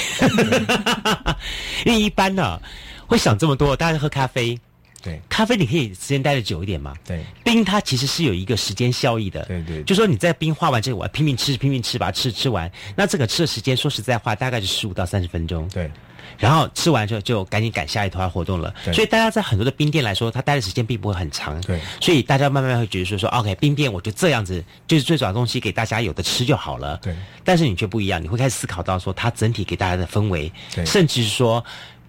[1.84, 2.58] 因为一般呢
[3.06, 4.58] 会想这么多，大家喝咖啡。
[5.02, 6.94] 对，咖啡你可以时间待的久一点嘛？
[7.06, 9.44] 对，冰它其实是有一个时间效益的。
[9.46, 12.70] 对对，就说你在冰化完之后，我拼命吃，拼命吃，把它吃吃完。
[12.96, 15.68] 那这个吃的时间，说实在话，大概是十五到三十分钟。
[15.68, 15.90] 对，
[16.38, 18.74] 然后吃完之后就赶紧赶下一团活动了。
[18.92, 21.60] 所以大家在很多的冰店来说，它待的时间并不会很长。
[21.62, 26.98] 对，所以大家慢慢会觉得说说，OK，冰店我就这样子，就是最主要东西给大家有的吃就好了。
[26.98, 31.64] 对，但是你却不一样，你会开始思考到说，它整体给大家的氛围，对，甚至是说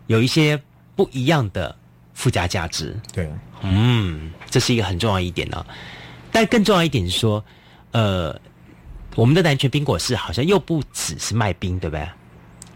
[0.08, 0.62] 有一些
[0.96, 1.76] 不一样的
[2.14, 2.98] 附加价值。
[3.14, 3.30] 对。
[3.62, 5.66] 嗯，这是一个很重要一点呢。
[6.32, 7.44] 但更重要一点是说，
[7.92, 8.36] 呃，
[9.16, 12.08] 我们的南泉冰果室好像又不只是卖冰，对不对？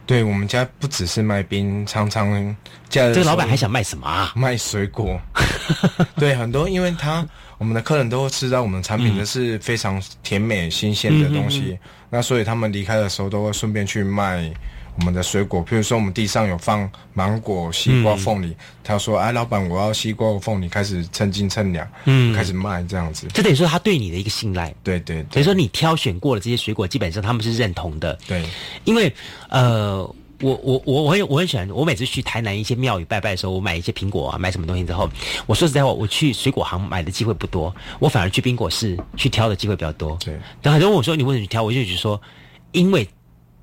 [0.05, 2.55] 对我们家不只是卖冰，常常
[2.89, 4.31] 这个老板还想卖什么啊？
[4.35, 5.19] 卖水果，
[6.17, 7.25] 对很多，因为他
[7.57, 11.79] 我们的客人都会吃到我们产品的是非常甜美新鲜的东西，
[12.11, 14.53] 那所以他们离开的时候都会顺便去卖
[14.97, 22.33] 我们的水果，譬如说我们地上有放芒果、西瓜、凤梨，他说：“哎，老板，我要西瓜、凤梨，开始称斤称两，嗯。
[22.33, 23.27] 开始卖这样子。
[23.33, 28.17] 这等于说他对你的一个信赖，对对等于说你挑选过了这些水果，基本上他们是认同的。
[28.27, 28.43] 对，
[28.85, 29.13] 因为
[29.49, 29.97] 呃，
[30.41, 35.09] 我我我我很我很喜欢，我每次去台南一些庙宇拜拜的时候，我买一些苹果啊，买什么东西之后，
[35.45, 40.17] 我说实在话，我去水果行买的机会不多，我反而去冰果室去挑的机会比较多。
[40.23, 42.21] 对，然后很多人问我说你为什么去挑，我就觉得说，
[42.71, 43.07] 因为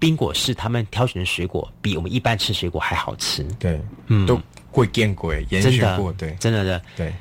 [0.02, 3.44] 冰果是他们挑选的水果比我们一般吃水果还好吃。
[3.56, 4.36] 对，嗯都
[4.68, 6.82] 会见鬼，严真过，对真的的。
[6.96, 7.12] 对。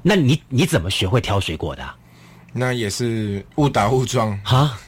[0.00, 1.94] 那你你怎么学会挑水果的啊？
[2.54, 4.80] 那也是误打误撞啊，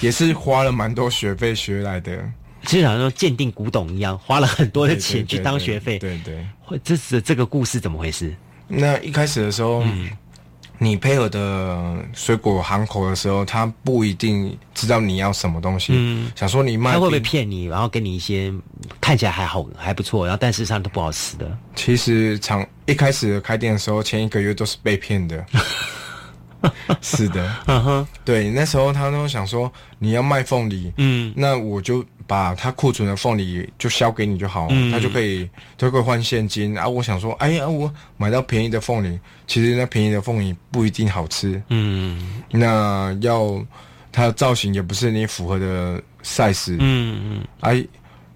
[0.00, 2.16] 也是花了蛮多学费学来的。
[2.62, 5.98] 就好像说鉴定古董一样，花了很多的钱去当学费。
[5.98, 6.46] 对对。
[6.62, 8.32] 会这是这个故事怎么回事？
[8.68, 9.82] 那一开始的时候，
[10.82, 15.92] 你配合的水果行口的时候，他不一定知道你要什么东西。
[15.94, 18.50] 嗯想说你卖他会不会骗你，然后给你一些
[18.98, 21.58] 看起来还好还不错，然后但事实上都不好吃的？
[21.76, 25.44] 其实厂一开始开店的时候，前一个月都是被骗的。
[27.00, 36.86] 是的，嗯哼，对，那时候他都想说你要卖凤梨，嗯，那我就把他库存的凤梨就销给你就好，嗯他就可以就可以换现金啊。
[36.86, 43.60] 我想说，哎呀，我买到便宜的凤梨，其实那便宜的凤梨不一定好吃，嗯那要
[44.12, 47.84] 它的造型也不是你符合的 size，嗯嗯，哎，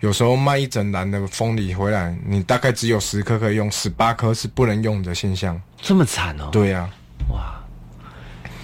[0.00, 5.60] 有时候卖一整篮的凤梨回来，你大概只有十颗可以用，十八颗是不能用的现象。
[5.80, 6.48] 这么惨哦？
[6.50, 6.90] 对呀、
[7.30, 7.54] 哇！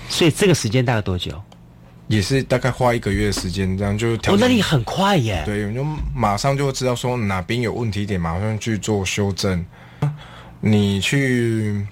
[0.08, 1.40] 所以这个时间大概多久？
[2.10, 5.42] 也是大概花一个月的时间，这样就调哦，那你很快耶。
[5.46, 9.64] 对，我就马上就会知道说哪边有问题点，马上去做修正。
[10.60, 11.86] 你去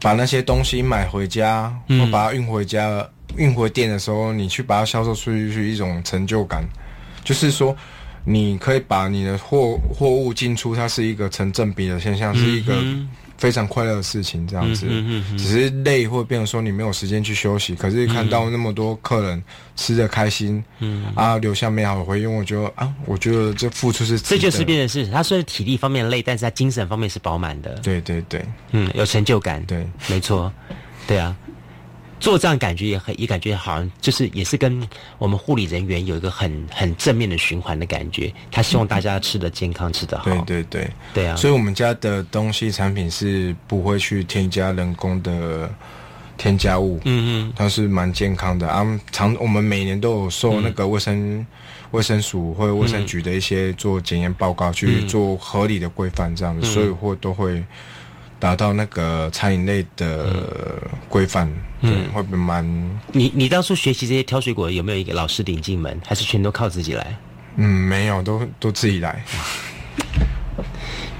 [0.00, 3.04] 把那些东西买回家，嗯或把它运回家、
[3.36, 6.64] 运回店的时候，你去把它销售出去，是一种成就感。
[7.24, 7.76] 就是说，
[8.24, 14.46] 你可以把你的货货物进出，它是一个成正比的现象，是一个嗯非常快乐的事情。
[14.46, 19.42] 这样子，嗯哼嗯只是累会变成说你没有时间去休息，可是看到那么多客人
[19.76, 27.74] 吃的开心，嗯啊，留下美好的回忆，我觉得啊，我觉得这付出是这就是变成是他虽然体力方面累，但是他精神方面是饱满的。
[27.82, 29.64] 对对对，嗯，有成就感。
[29.66, 30.52] 对，没错，
[31.06, 31.36] 对啊，
[32.18, 38.32] 做这样感觉也很也感觉好像就是也是跟我们护理人员有一个很很正面的循环的感觉。
[38.50, 40.24] 他希望大家吃的健康，吃的好。
[40.24, 45.70] 对对对，对啊，所以我们家的东西产品是不会去添加人工的
[46.38, 48.84] 添加物，嗯嗯，它是蛮健康的啊。
[49.12, 51.46] 常我们每年都有受那个卫生、
[51.90, 57.62] 卫生署或者卫生局的一些做检验报告，去嗯做合理的规范，这样子，嗯所以会都会
[58.38, 62.64] 达到那个餐饮类的规范，嗯对，会蛮
[63.12, 67.16] 你你当初学习这些挑水果有没有一个老师领进门，还是全都靠自己来？
[67.56, 69.22] 嗯没有，都都自己来。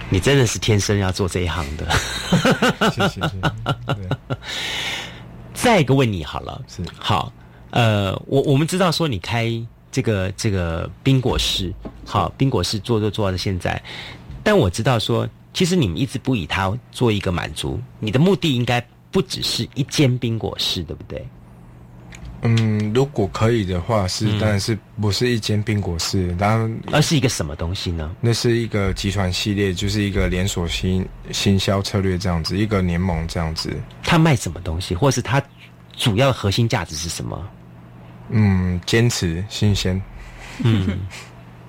[0.09, 1.87] 你真的是天生要做这一行的。
[2.92, 3.40] 谢谢谢谢。
[5.52, 7.33] 再一个问你好了，是好，
[7.70, 9.50] 呃，我我们知道说你开
[9.90, 11.72] 这个这个冰果室，
[12.05, 13.83] 好，冰果室做做做到现在，
[14.44, 21.27] 但我知道说，其实你们一直不以它做一个满足，你的目的应该不只是一间冰果室，对不对？
[22.42, 28.14] 嗯，如果可以的话，是嗯当然是不是一间冰果室，然后而是一个什么东西呢？
[28.21, 33.75] 那是一个集团系列，就是一个连锁行行销策略这样子，一个联盟这样子。
[34.03, 35.42] 他卖什么东西，或是他
[35.97, 37.49] 主要的核心价值是什么？
[38.29, 39.99] 嗯，坚持新鲜。
[40.59, 40.99] 嗯，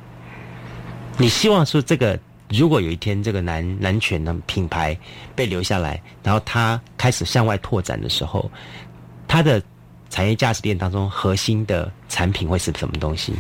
[1.18, 4.98] 你希望说这个，如果有一天这个南南拳的品牌
[5.36, 8.50] 被留下来，然后它开始向外拓展的时候，
[9.28, 9.62] 它的
[10.10, 13.34] 产业价值链当中核心的产品会是什么东西？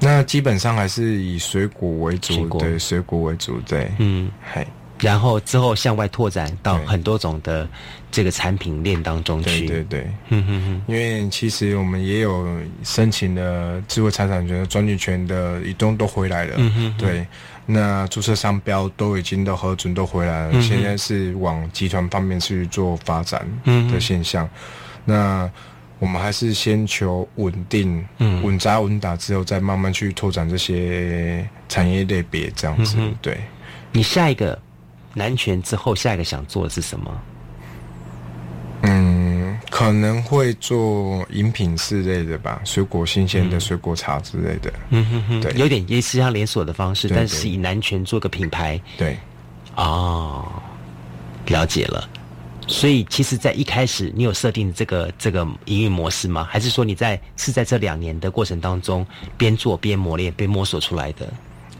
[0.00, 4.66] 那基本上还是以水果为主，对，水果为主，对，嗯，嘿，
[5.00, 7.68] 然后之后向外拓展到很多种的
[8.10, 9.66] 这个产品链当中去。
[9.66, 10.06] 对对。
[10.28, 12.46] 嗯哼哼，因为其实我们也有
[12.82, 16.94] 申请的智慧财产权的专利权的移动都回来了，嗯哼哼。
[16.98, 17.26] 对，
[17.66, 24.48] 那注册商标都已经都核准都回来了，现在是往集团方面去做发展嗯的现象。
[25.04, 25.50] 那
[26.00, 28.42] 我们还是先求稳定，嗯。
[28.42, 33.38] 稳扎稳打之后，再慢慢去拓展这些产业类别，这样子，嗯对。
[33.90, 34.58] 你下一个
[35.18, 37.22] 南拳之后，下一个想做的是什么？
[38.82, 44.72] 嗯，可能会做饮品之类的吧，水果新鲜的水果茶之类的。
[44.90, 48.80] 嗯哼哼，对有点类似像连锁的方式，但是以南泉做个品牌。
[48.96, 49.18] 对，
[49.74, 50.46] 哦，
[51.46, 52.08] 了解了。
[52.68, 56.46] 所以其实，在一开始你有设定这个这个营运模式吗？
[56.48, 59.04] 还是说你在是在这两年的过程当中
[59.36, 61.26] 边做边磨练、边摸索出来的？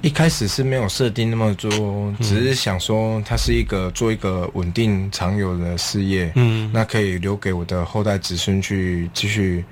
[0.00, 9.64] 一开始是没有设定那么多，只是想说它是一个做一个稳定长有的事业，嗯，那可以留给我的后代子孙去继续。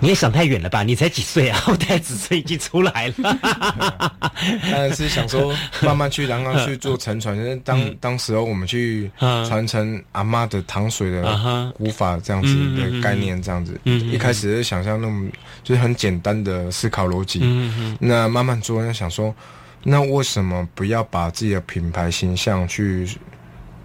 [0.00, 0.82] 你也想太远了吧？
[0.82, 1.58] 你才几岁啊？
[1.60, 3.38] 后代子孙已经出来了。
[4.62, 7.36] 当然是想说慢慢去，然后去做沉船。
[7.36, 13.72] 就是当、当时候我们去嗯传承阿妈的糖水的古法这样子的概念，这样子。
[13.84, 15.30] 嗯嗯一开始是想象那种
[15.64, 19.34] 就是很简单的思考逻辑，嗯嗯那慢慢做，那想说，
[19.82, 23.08] 那为什么不要把自己的品牌形象去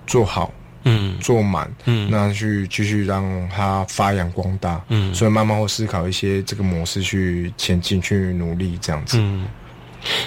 [0.06, 0.52] 做好？
[0.84, 9.18] 嗯做满，嗯那去继续让它发扬光大，嗯所以慢慢会思考一些这个模式去前进，去努力这样子。
[9.20, 9.46] 嗯。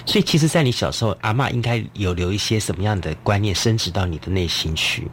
[0.07, 5.09] 所以其实，在你小时候，阿妈应该有留一些什么样的观念深植到你的内心去？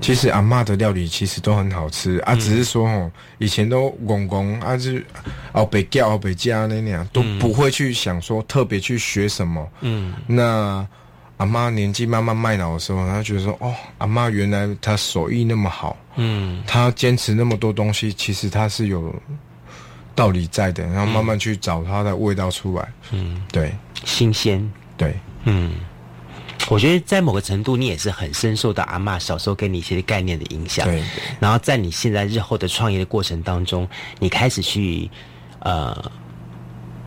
[0.00, 5.06] 其实阿妈的料理其实都很好吃啊，只是说哦，以前都公公啊，就是
[5.52, 9.68] 哦北叫熬北家那样，都不会去想说特别去学什么。
[9.82, 10.86] 嗯那
[11.38, 19.14] 阿妈年纪慢慢迈老的时候，她觉得说，哦，阿妈原来她手艺那么好，嗯她坚持那么多东西，其实她是有
[20.14, 22.88] 道理在的，然后慢慢去找它的味道出来。
[23.12, 23.70] 嗯，对
[24.04, 24.66] 新鲜。
[24.96, 25.14] 对，
[25.44, 25.74] 嗯，
[26.70, 30.86] 我觉得在某个程度，你也是很深受到阿妈小时候给你一些概念的影响。
[30.86, 33.86] 对对然后在你现在日后的创业的过程当中，
[34.18, 35.10] 你开始去
[35.58, 36.10] 呃。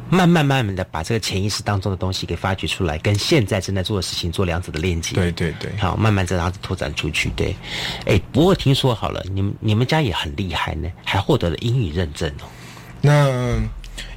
[0.09, 5.15] 慢慢慢慢的把这个潜意识当中的东西给发掘出来，跟现在正在做的事情做两者的链接。
[5.15, 7.29] 对对对，好，慢慢这样子拓展出去。
[7.35, 7.55] 对，
[8.05, 12.45] 哎，不过听说好了，你们你们家也很厉害呢，还获得了英语认证哦。
[13.01, 13.57] 那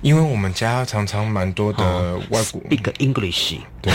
[0.01, 3.59] 因为我们家常常蛮多的哦外国，Speak English。
[3.81, 3.93] 对，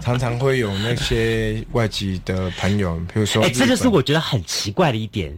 [0.00, 5.36] 常常会有那些外籍的朋友，比如说哎，这就是我觉得很奇怪的一点，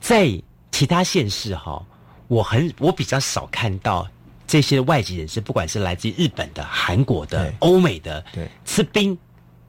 [0.00, 0.28] 在
[0.72, 1.82] 其他县市哈，
[2.26, 4.06] 我很我比较少看到
[4.46, 9.16] 这些外籍人士，不管是来自于日本的、韩国的对、欧美的，对吃冰，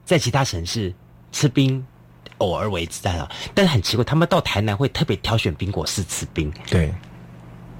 [0.04, 0.94] 在其他城市
[1.32, 1.84] 吃冰。
[2.38, 6.48] 偶尔为之啊，但是很奇怪，他们到台南会特别挑选冰果室吃冰。
[6.68, 6.94] 对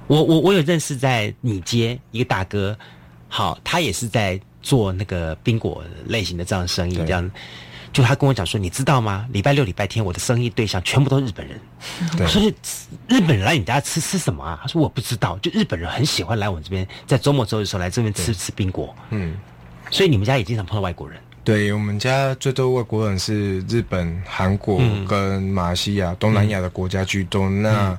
[0.07, 2.77] 我我我有认识在米街一个大哥，
[3.29, 7.31] 好，他也是在做那个冰果类型的这样的生意，对这样，
[7.91, 9.27] 就他跟我讲说，你知道吗？
[9.31, 11.59] 礼拜六、礼拜天我的生意对象全部都是日本人。
[12.15, 12.41] 对我说
[13.07, 14.59] 日本人来你家吃吃什么啊？
[14.61, 19.35] 他说我不知道，就日本人很喜欢来我们这边，在周末周日的时候来这边吃吃冰果，嗯。
[19.91, 21.19] 所以你们家也经常碰到外国人。
[21.43, 27.49] 对我们家最多外国人是日本、韩国嗯跟马来西亚、东南亚的国家居多。
[27.49, 27.97] 那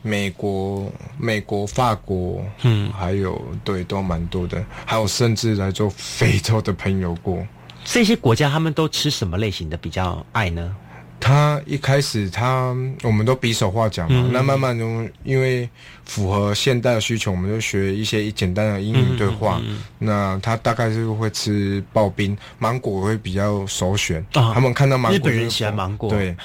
[0.00, 7.44] 美国、美国、法国，嗯还有对都蛮多的，还有甚至来做非洲的朋友过。
[7.84, 10.74] 这些国家他们都吃什么类型的比较爱呢？
[11.20, 15.66] 他一开始他我们都比手画脚嘛，嗯那慢慢中因为
[16.04, 19.58] 符合现代的需求，我们就学一些简单的英语对话。
[19.64, 24.20] 嗯那他大概是会吃刨冰，芒果会比较首选。
[24.34, 26.36] 啊他们看到芒果日本人喜欢芒果对。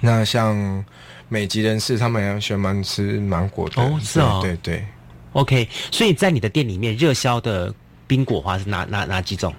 [0.00, 0.82] 那像
[1.28, 3.82] 美籍人士，他们也喜欢吃芒果的。
[3.82, 4.84] 哦是哦对对对。
[5.32, 7.74] OK，所以在你的店里面热销的
[8.06, 9.54] 冰果花是哪哪哪几种？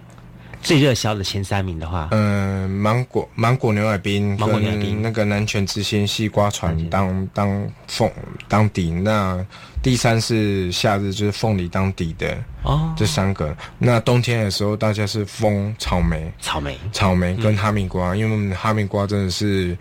[0.61, 5.01] 最热销的前三名的话，嗯，芒果芒果牛奶冰，芒果牛奶冰。
[5.01, 8.09] 那个南泉之星西瓜船当当凤
[8.47, 9.43] 当底，那
[9.81, 13.55] 第三是夏日就是凤梨当底的哦，这三个。
[13.79, 19.75] 那冬天的时候，大家是枫草莓、草莓，草莓跟哈密瓜，因为我们哈密瓜真的是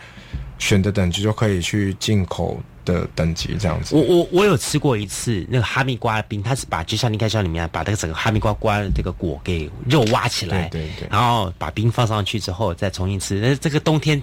[0.59, 2.59] 选的等级就可以去进口
[2.91, 3.95] 的等级这样子。
[3.95, 11.09] 我我我有吃过一次那个哈密瓜冰，它是把就像你开箱里面把那个整个哈密瓜瓜的这个果给肉挖起来，对对对。
[11.11, 13.41] 然后把冰放上去之后再重新吃。
[13.41, 14.21] 那这个冬天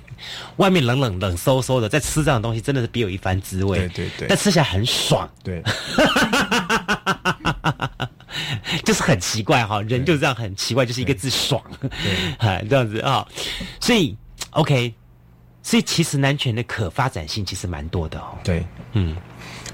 [0.57, 3.79] 外面冷冷冷飕飕的，再吃这样的东西真的是别有一番滋味。
[3.79, 4.27] 对对对。
[4.27, 5.61] 但吃起来很爽，对，
[8.83, 11.61] 就是很奇怪哈，人就这样很奇怪，就是一个字爽，
[12.37, 13.27] 哎， 这样子啊，
[13.79, 14.15] 所以
[14.51, 14.93] OK，
[15.67, 18.37] 所以其实南拳的可发展性其实蛮多的哦。
[18.41, 19.17] 对，嗯，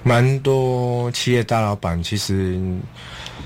[0.01, 2.59] 蛮多企业大老板其实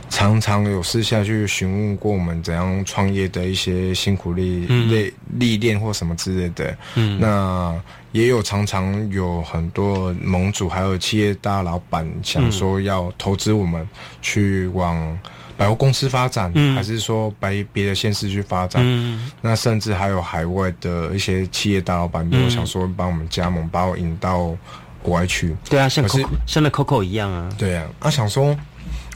[0.10, 6.78] 常常有私下去询问过我们怎样创业的一些辛苦历嗯历历练或什么之类的。
[6.96, 7.78] 嗯那
[8.14, 13.86] 也有常常有很多盟主还有企业大老板想说要投资我们
[14.22, 15.20] 去往
[15.58, 18.82] 百货公司发展，嗯还是说白别的县市去发展？
[18.86, 24.56] 嗯那甚至还有海外的一些企业大老板，嗯都想说帮我们加盟，把我引到
[25.02, 25.56] 国外去。
[25.70, 26.08] 对啊，像
[26.46, 27.50] 像那 Coco 一样啊。
[27.58, 28.56] 对啊，他、想说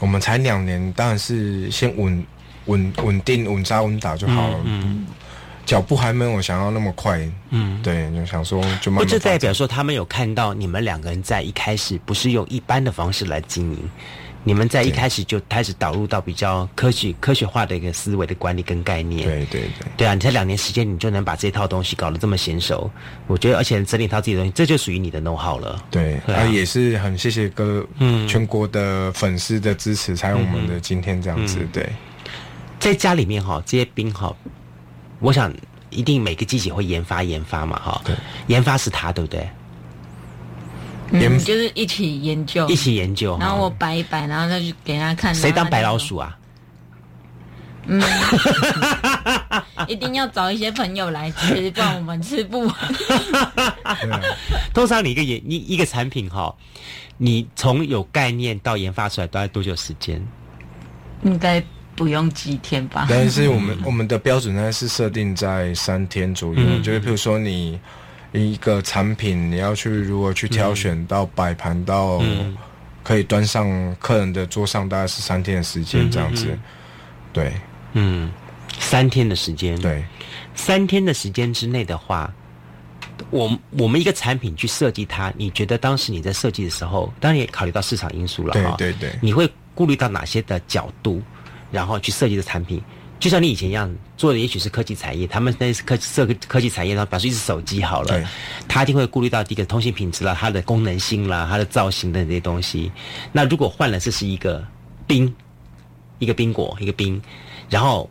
[0.00, 2.26] 我们才两年，当然是先稳
[2.66, 4.58] 稳稳定稳扎稳打就好了。
[4.64, 5.06] 嗯
[5.64, 7.20] 脚步还没有想要那么快。
[7.50, 9.08] 嗯，对，就想说就慢不，慢发展。
[9.08, 13.78] 这代表说他们有看到你们两个人在一开始不是用一般的方式来经营，
[14.44, 19.28] 你们在一开始就开始导入到比较科学科学化的一个思维的管理跟概念。
[19.28, 22.90] 对对对，对啊，你才两年时间，你就能把这套东西搞得这么娴熟，
[23.28, 25.80] 我觉得而且整理一套自己的东西，这就属于你的 know how 了。
[25.90, 31.58] 对，对啊啊，也是很谢谢各嗯全国的粉丝的支持，才有我们的今天这样子。
[31.60, 31.88] 嗯对，
[32.80, 34.34] 在家里面哈，这些兵哈，
[35.20, 35.54] 我想
[35.90, 38.02] 一定每个季节会研发研发嘛哈。
[38.04, 38.16] 对，
[38.48, 39.48] 研发是他对不对？
[41.12, 43.36] 研嗯，就是一起研究，一起研究。
[43.38, 45.34] 然后我摆一摆，然后再去给他看。
[45.34, 46.36] 谁当白老鼠啊？
[47.86, 48.00] 嗯，
[49.88, 52.74] 一定要找一些朋友来吃，不然我们吃不完。
[54.72, 56.54] 通常你一个研一一个产品哈，
[57.18, 60.24] 你从有概念到研发出来，大概多久时间？
[61.24, 61.60] 应该
[61.96, 63.06] 不用几天吧？
[63.10, 67.80] 但是我们我们的标准呢是设定在三天左右，嗯就是譬如说你
[68.32, 72.56] 一个产品你要去如何去挑选到摆盘到嗯
[73.02, 76.46] 可以端上客人的桌上，大概是三天的时间这样子。
[76.50, 76.60] 嗯
[77.32, 77.52] 对
[77.94, 78.30] 嗯，
[78.78, 80.04] 三天的时间。，对
[80.54, 82.30] 三天的时间之内的话，
[83.30, 88.74] 我我们一个产品去设计它，你觉得当时你在设计的时候，当然也考虑到市场因素了哈。
[88.76, 91.22] 对对对你会顾虑到哪些的角度，
[91.70, 92.82] 然后去设计的产品？
[93.22, 98.20] 就像你以前一样做的，也许是科技产业，他们那是科设科技产业，然后表示一只手机好了，
[98.66, 102.90] 他一定会顾虑到第一个通信品质啦、它的功能性啦、它的造型等这些东西。
[103.30, 104.66] 那如果换了这是一个
[105.06, 105.32] 冰，
[106.18, 107.22] 一个冰果，一个冰，
[107.70, 108.10] 然后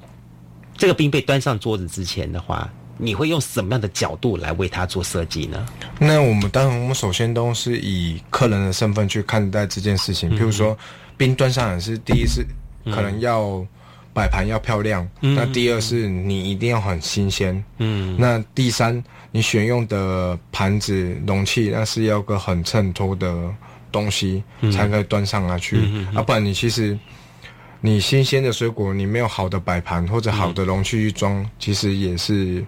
[0.77, 5.65] 这个冰被端上桌子之前的话，你会用什么样的角度来为它做设计呢？
[5.99, 10.29] 那我们当然，我们首先都是以客人的身份去看待这件事情。
[10.31, 10.77] 譬如说，
[11.17, 12.45] 冰端上来是第一次
[12.85, 13.65] 可能要
[14.13, 18.15] 摆盘要漂亮，那第二是你一定要很新鲜，嗯。
[18.19, 23.49] 那第三你选用的盘子容器那是要个很衬托的
[23.91, 25.77] 东西才可以端上来去，
[26.13, 26.97] 啊，不然你其实。
[27.83, 32.63] 你新鲜的水果，你没有好的摆盘或者好的容器去装，其实也是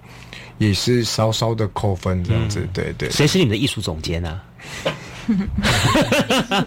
[0.57, 3.11] 也是稍稍的扣分这样子，对对。
[3.11, 4.41] 谁是你们的艺术总监呢、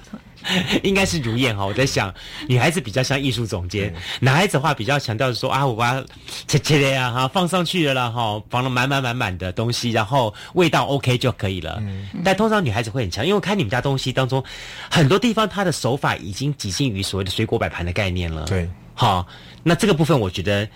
[0.82, 2.14] 应该是如燕哈，我在想，
[2.46, 6.04] 女孩子比较像艺术总监，男孩子的话比较强调是说啊，我把它
[6.46, 11.82] 切切的呀哈，放上去了啦哈，放了满满满满的东西，然后味道 OK 就可以了。
[12.24, 14.42] 但通常女孩子会很强，因为我看你们家东西当中，
[14.90, 18.44] 很多地方她的手法已经几近于所谓的水果摆盘的概念了。
[18.44, 19.26] 对，好，
[19.62, 20.68] 那这个部分我觉得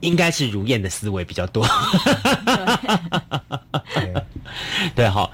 [0.00, 1.66] 应该是如燕的思维比较多。
[4.94, 5.32] 对，好。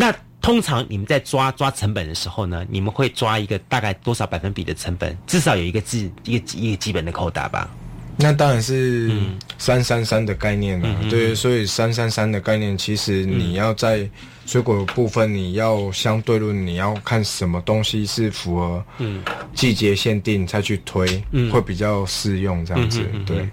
[0.00, 5.18] 那通常你们在抓抓成本的时候呢，你们会抓一个大概多少百分比的成本？
[5.26, 7.68] 至少有一个基一个一个基本的扣打吧。
[8.16, 9.10] 那当然是
[9.58, 14.08] 三三三的概念啊，对，所以三三三的概念，其实你要在
[14.46, 18.84] 水果部分，你要相对论，你要看什么东西是符合
[19.52, 21.50] 季节限定再去推，嗯。
[21.50, 23.48] 会比较适用这样子，对。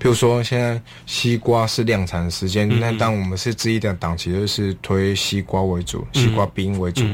[0.00, 7.04] 譬如说，现在西瓜是量产的时间，那当我们是之一的档期，就是推西瓜为主，西瓜冰为主，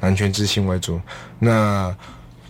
[0.00, 1.00] 南拳之星为主。
[1.40, 1.94] 那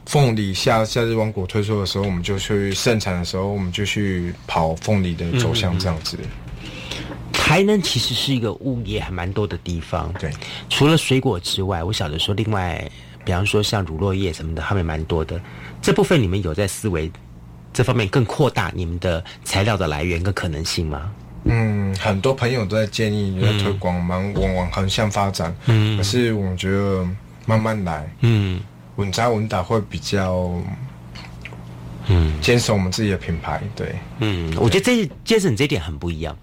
[0.05, 6.19] 凤梨夏夏日王果推出的时候，我们就去盛产的时候，我们就去跑凤梨的走向这样子。
[7.33, 10.31] 台南其实是一个物业还蛮多的地方，对，
[10.69, 12.87] 除了水果之外，我晓得说另外，
[13.25, 15.41] 比方说像乳酪业什么的，他们也蛮多的。
[15.81, 17.11] 这部分你们有在思维
[17.77, 21.13] 这方面更扩大你们的材料的来源跟可能性吗？
[21.45, 25.55] 嗯，很多朋友都在建议，在推广，往往往横向发展。
[25.67, 27.07] 嗯可是我觉得
[27.45, 28.59] 慢慢来，嗯
[28.97, 30.51] 稳扎稳打会比较
[32.07, 33.63] 嗯坚守我们自己的品牌。
[33.77, 36.35] 对，嗯，我觉得这杰森这一点很不一样。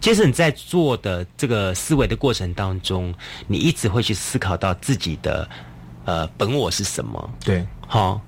[0.00, 3.14] 杰森在做的这个思维的过程当中，
[3.46, 5.46] 你一直会去思考到自己的
[6.06, 7.30] 呃本我是什么。
[7.44, 8.18] 对，好，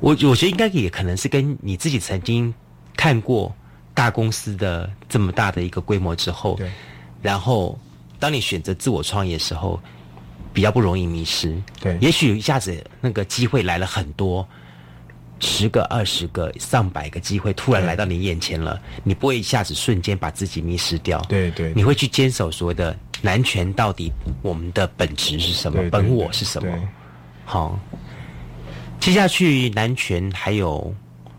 [0.00, 2.52] 我我觉得应该也可能是跟你自己曾经
[2.96, 3.54] 看过
[3.94, 6.70] 大公司的这么大的一个规模之后，对，
[7.20, 7.78] 然后
[8.18, 9.80] 当你选择自我创业的时候，
[10.52, 11.56] 比较不容易迷失。
[11.80, 14.46] 对也许一下子那个机会来了很多。
[15.40, 21.20] 十个、二十个、上百个机会突然来到你眼前了，你不会一下子瞬间把自己迷失掉。
[21.28, 24.10] 对对你会去坚守所谓的男权到底
[24.42, 26.76] 我们的本质是什么，对对本我是什么？
[27.44, 27.78] 好，
[29.08, 30.94] 接下去南拳还有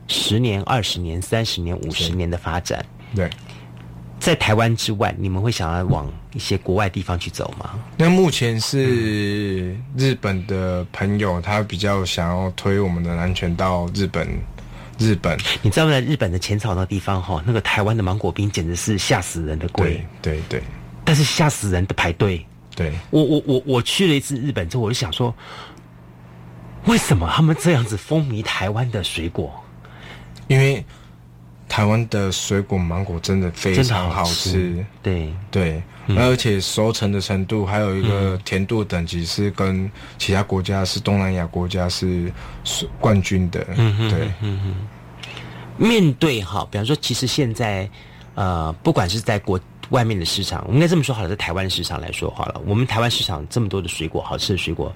[0.08, 2.84] 十年、二十年、三十年、五十年的发展。
[3.16, 3.30] 对，
[4.20, 7.80] 在台湾之外，你们会想要往一些国外地方去走吗？
[7.96, 14.28] 那目前是日本的朋友，他比较想要推我们的南拳到日本。
[14.98, 20.60] 日本，你知道在日本的浅草那地方哈，那个台湾的芒果冰简直是吓死人的贵，对对，
[21.06, 22.44] 但是吓死人的排队。
[22.76, 25.36] 对，我我我我去了一次日本之后，我就想说，
[26.86, 29.54] 为什么他们这样子风靡台湾的水果？
[30.48, 30.84] 因为
[31.68, 35.32] 台湾的水果芒果真的非常好吃，对。
[35.52, 35.84] 对，
[36.18, 42.32] 而且熟成的程度还有一个甜度等级是跟其他国家是东南亚国家是
[43.00, 44.76] 冠军的，嗯对，嗯哼。
[45.78, 47.88] 面对哈，比方说，其实现在
[48.34, 49.60] 呃，不管是在国
[49.92, 54.92] 外面的市场，我们应该这么说好了，在台湾市场来说好了，我们台湾市场这么多的水果，好吃的水果，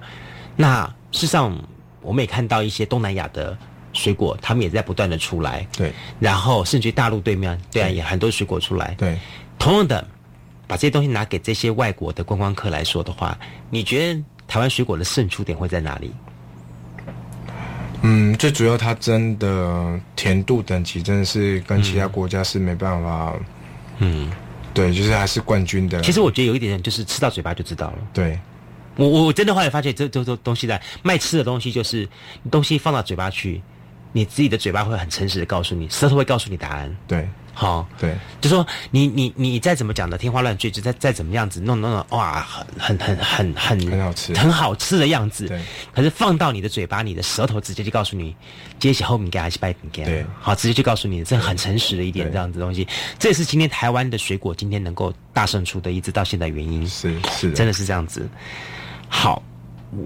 [0.56, 1.56] 那事实上
[2.04, 3.56] 我们也看到一些东南亚的。
[3.96, 5.64] 水果，他们也在不断的出来。
[5.78, 8.92] 对，然后甚至大陆对面，对啊，也很多水果出来。
[8.98, 9.16] 对，
[9.56, 10.04] 同样的，
[10.66, 13.38] 把这些东西拿给这些外国的观光客来说的话，
[13.70, 16.12] 你觉得台湾水果的胜出点会在哪里？
[18.02, 23.32] 嗯，最主要它真的甜度等级真的是跟其他国家是没办法。
[23.98, 24.28] 嗯，
[24.74, 26.00] 对，就是还是冠军的。
[26.00, 27.98] 其实我觉得有一点就是吃到嘴巴就知道了。
[28.12, 28.36] 对。
[28.96, 32.08] 我我真的后来发现，这这这东西在卖吃的东西，就是
[32.50, 33.62] 东西放到嘴巴去。
[34.16, 36.96] 你自己的嘴巴会很诚实的告诉你，舌头会告诉你答案。
[37.04, 42.46] 对，好，对，就说你你你再怎么讲的天花乱坠，就再再怎么样子弄弄弄，哇，
[42.78, 45.48] 很很很很很很好吃，很好吃的样子。
[45.48, 45.60] 对，
[45.92, 48.36] 可是放到你的嘴巴，你的舌头直接就告诉你，
[48.78, 50.04] 接起后面给还是白饼给。
[50.04, 52.86] 对，好，直接就告诉你，这很诚实的一点这样子东西。
[53.18, 56.86] 这也是今天台湾的水果今天能够大胜出的一直到现在原因。
[56.86, 58.28] 是是，真的是这样子。
[59.16, 59.40] 好，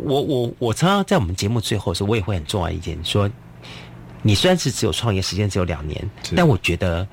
[0.05, 3.29] 我我我常常在我们节目最后的时候，我也会很重要一点说。
[4.21, 7.07] 你虽然是只有创业时间只有两年，但我觉得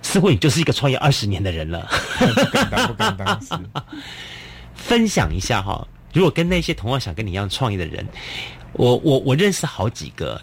[0.00, 1.86] 似乎你就是一个创业二十年的人了。
[2.18, 3.84] 不敢当，不敢当。
[4.74, 8.06] 分享一下哈，如果跟那些同样想跟你一样创业的人，
[8.72, 10.40] 我我我认识好几个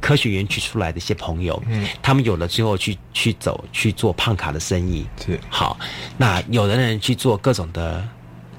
[0.00, 5.78] 科学园区出来的一些朋友，嗯，他们有了之后去去走去做胖卡的生意，是好。
[6.16, 8.02] 那有的人去做各种的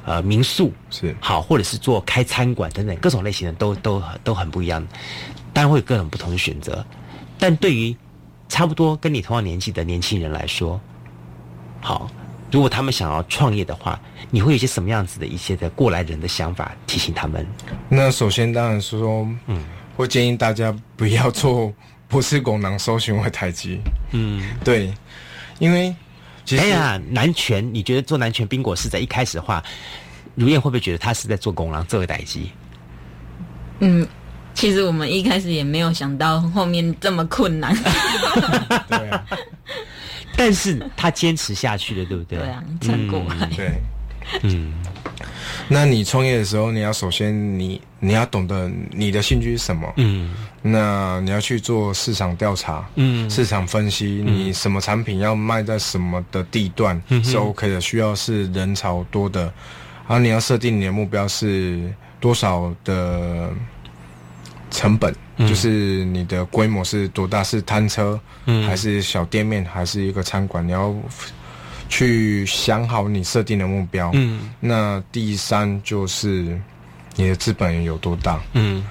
[0.06, 4.86] 呃民宿，是好，或者是做开餐馆等等各种类型的都都都很不一样。
[5.52, 6.86] 当然会有各种不同的选择，
[7.40, 7.96] 但对于
[8.48, 10.80] 差不多跟你同样年纪的年轻人来说，
[11.82, 12.10] 好，
[12.52, 14.00] 如果他们想要创业的话，
[14.30, 17.46] 你会有一些什么样子的一些的过来人的想法提醒他们？
[17.90, 19.64] 那首先当然是说，嗯，
[19.96, 21.74] 会建议大家不要做
[22.08, 23.80] 不是功能搜寻或台积，
[24.12, 24.94] 嗯，对，
[25.60, 25.96] 因为
[26.52, 29.64] 哎呀，南拳，你觉得做南拳冰果是在一开始的话，
[30.36, 32.52] 如燕会不会觉得他是在做拱囊这个台积？
[33.80, 34.08] 嗯。
[34.54, 37.76] 其实我们一开始也没有想到后面这么困难，
[38.88, 39.26] 对啊，
[40.38, 42.40] 但是他坚持下去了，对不对？
[42.40, 43.22] 对啊，成果。
[43.54, 43.74] 对，
[44.44, 44.74] 嗯，
[45.68, 50.34] 那你创业的时候，你要首先你你要懂得你的兴趣是什么，嗯，
[50.68, 59.44] 那你要去做市场调查，嗯，市场分析，你什么产品要卖在什么的地段是 OK 的，需要是人潮多的，
[60.08, 63.50] 然后你要设定你的目标是多少的。
[64.72, 67.42] 成本就是你的规模是多大？
[67.42, 68.20] 是摊车，
[68.68, 70.68] 还是小店面，还是一个餐馆？
[70.68, 70.94] 你要
[71.88, 74.12] 去想好你设定的目标。
[74.16, 76.60] 嗯，那第三就是
[77.16, 78.42] 你的资本有多大？
[78.54, 78.84] 嗯，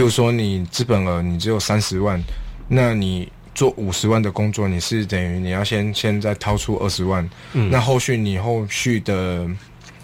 [0.00, 2.18] 譬如说你资本额你只有三十万，
[2.66, 7.28] 那你做五十万的工作，你是等于你要先先再掏出二十万。
[7.52, 9.46] 嗯，那后续你后续的。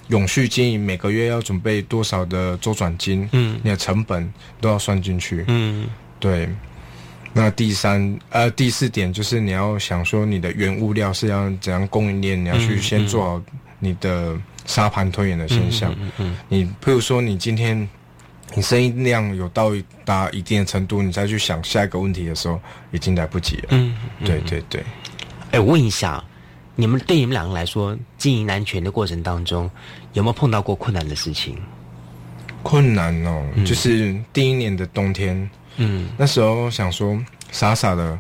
[0.08, 3.28] 永续经营每个月要准备多少的周转金？
[3.32, 5.44] 嗯，你的成本都要算进去。
[5.48, 5.88] 嗯，
[6.20, 6.48] 对。
[7.32, 13.42] 那第三呃第四点就是你要想说你的原物料是要怎样供应链，你要去先做好
[13.80, 15.92] 你的沙盘推演的现象。
[15.98, 16.36] 嗯嗯。
[16.48, 17.88] 你譬如说你今天
[18.54, 19.72] 你声音量有到
[20.04, 22.60] 达一定的程度，你再去想下一个问题的时候，
[22.92, 23.68] 已经来不及了。
[23.70, 24.82] 嗯，对对对。
[25.50, 26.22] 哎，我问一下。
[26.78, 29.70] 你们对你们两个来说，经营男权的过程当中，
[30.12, 31.56] 有没有碰到过困难的事情？
[32.62, 37.18] 困难哦，就是第一年的冬天，嗯，那时候想说
[37.50, 38.18] 傻傻的，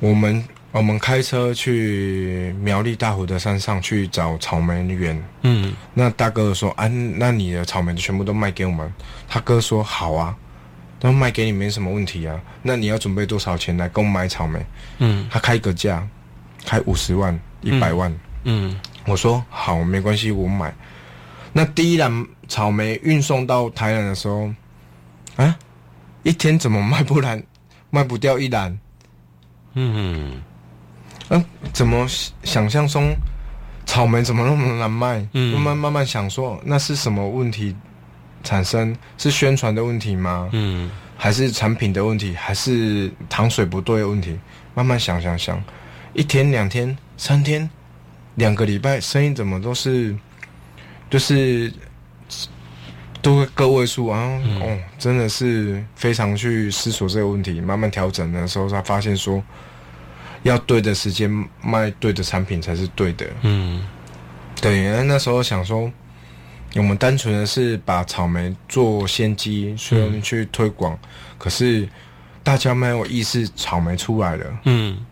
[0.00, 0.42] 我们
[0.72, 8.92] 我们开车去苗栗大湖的山上去找草莓园，嗯，那大哥说啊，那你的草莓全部都卖给我们，
[9.28, 10.36] 他哥说好啊，
[11.00, 14.64] 那卖给你没什么问题啊，那你要准备多少钱来跟我买草莓？
[14.98, 16.06] 嗯，他开个价。
[16.64, 18.14] 开五十万、一百万，
[18.44, 20.72] 嗯，我说好，没关系，我买。
[21.52, 24.48] 那第一篮草莓运送到台南的时候，
[25.34, 25.58] 啊，
[26.22, 27.42] 一天怎么卖不完，
[27.90, 28.78] 卖不掉一篮？
[29.74, 30.42] 嗯嗯，
[31.72, 32.06] 怎么
[32.44, 33.14] 想象中
[33.86, 35.26] 草莓怎么那么难卖？
[35.32, 37.74] 嗯慢慢慢慢想说，那是什么问题
[38.44, 38.96] 产生？
[39.18, 40.48] 是宣传的问题吗？
[40.52, 42.34] 嗯还是产品的问题？
[42.34, 44.38] 还是糖水不对的问题？
[44.74, 45.62] 慢慢想想想，
[46.14, 47.68] 一天、两天、三天、
[48.34, 50.16] 两个礼拜，生意怎么都是，
[51.08, 51.72] 就是
[53.20, 54.18] 都会个位数啊！
[54.60, 59.40] 哦，真的是非常去思索这个问题，慢慢调整的时候，才发现说，
[60.42, 61.30] 要对的时间
[61.62, 63.26] 卖对的产品才是对的。
[63.42, 63.86] 嗯
[64.60, 65.90] 对，那那时候想说，
[66.76, 70.98] 我们单纯的是把草莓做先机，去去推广，
[71.38, 71.88] 可是
[72.42, 75.04] 大家没有意识草莓出来了，嗯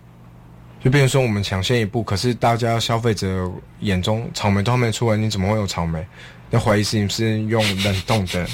[0.82, 3.50] 就变成说我们抢先一步，可是大家消费者
[3.80, 6.06] 眼中草莓都还没出来，你怎么会有草莓？
[6.50, 8.46] 要怀疑是你是用冷冻的，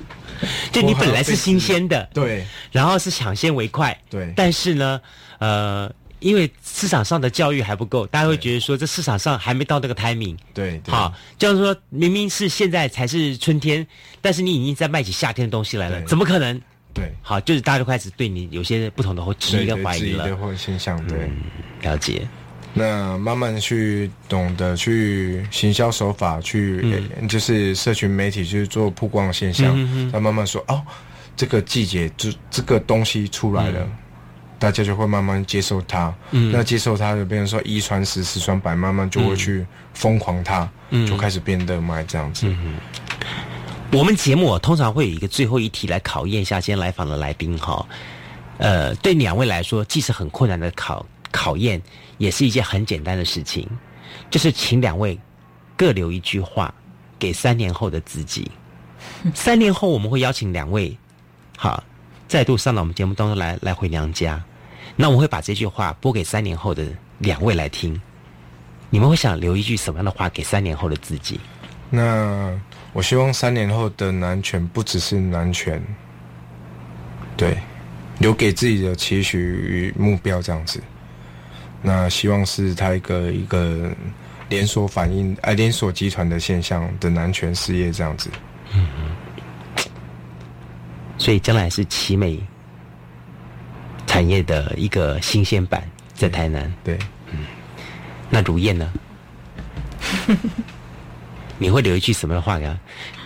[0.72, 2.44] 就你本来是新鲜的，对。
[2.72, 4.32] 然后是抢先为快，对。
[4.36, 5.00] 但是呢，
[5.38, 5.90] 呃，
[6.20, 10.36] 因为市场上的教育还不够，大家会觉得说这市场上还没到那个 timing。
[10.54, 13.86] 对对，好，就是说明明是现在才是春天，
[14.20, 16.60] 但是你已经在卖起夏天的东西来了，怎么可能？
[16.92, 20.24] 对好，就是大家都开始对你有些不同的质疑跟怀疑了。
[21.08, 21.18] 对。
[21.18, 21.36] 嗯，
[21.82, 22.26] 了解。
[22.72, 26.80] 那慢慢去懂得去行销手法，去、
[27.18, 30.80] 呃就是社群媒体去做曝光的现象，嗯再慢慢说哦，
[31.36, 33.88] 这个季节这这个东西出来了。
[34.60, 42.46] 大家就会慢慢接受它，嗯那接受它就变成说一传十，十传百，慢慢就会去疯狂它，嗯就开始变热卖这样子。
[43.92, 47.84] 我们节目、哦、通常会有一个最后一题来考验一下今天来访的来宾哈。
[48.58, 51.80] 呃，对两位来说，既是很困难的考考验，
[52.18, 53.66] 也是一件很简单的事情，
[54.30, 55.18] 就是请两位
[55.74, 56.72] 各留一句话
[57.18, 58.48] 给三年后的自己。
[59.34, 60.94] 三年后，我们会邀请两位，
[61.56, 61.82] 好，
[62.28, 64.40] 再度上到我们节目当中来来回娘家。
[64.96, 66.86] 那我们会把这句话播给三年后的
[67.18, 68.00] 两位来听。
[68.90, 71.38] 你们会想留一句什么样的话给三年后的自己？
[71.88, 72.58] 那
[72.92, 75.82] 我希望三年后的男权不只是男权，
[77.36, 77.56] 对，
[78.18, 80.82] 留给自己的期许与目标这样子。
[81.82, 83.90] 那希望是他一个一个
[84.48, 88.28] 连锁反应，哎、连锁集团的现象的男权事业这样子。
[91.16, 92.38] 所以将来是奇美
[94.10, 96.74] 产业的一个新鲜版，在台南。
[96.82, 96.98] 对，
[97.30, 97.46] 嗯
[98.28, 98.92] 那如燕呢？
[101.58, 102.76] 你会留一句什么话给他？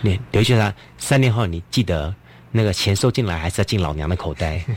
[0.01, 2.13] 你留一句他三年后你记得
[2.51, 4.61] 那个钱收进来还是要进老娘的口袋。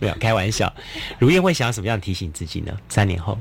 [0.00, 0.72] 没有开玩笑，
[1.18, 2.74] 如燕会想要什么样提醒自己呢？
[2.88, 3.38] 三年后，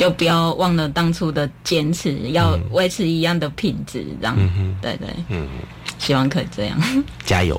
[0.00, 4.34] 就不要忘了当初的坚持，要维持一样的品质，这样。
[4.80, 5.46] 对对，嗯，
[5.98, 6.80] 希望可以这样。
[7.22, 7.54] 加油！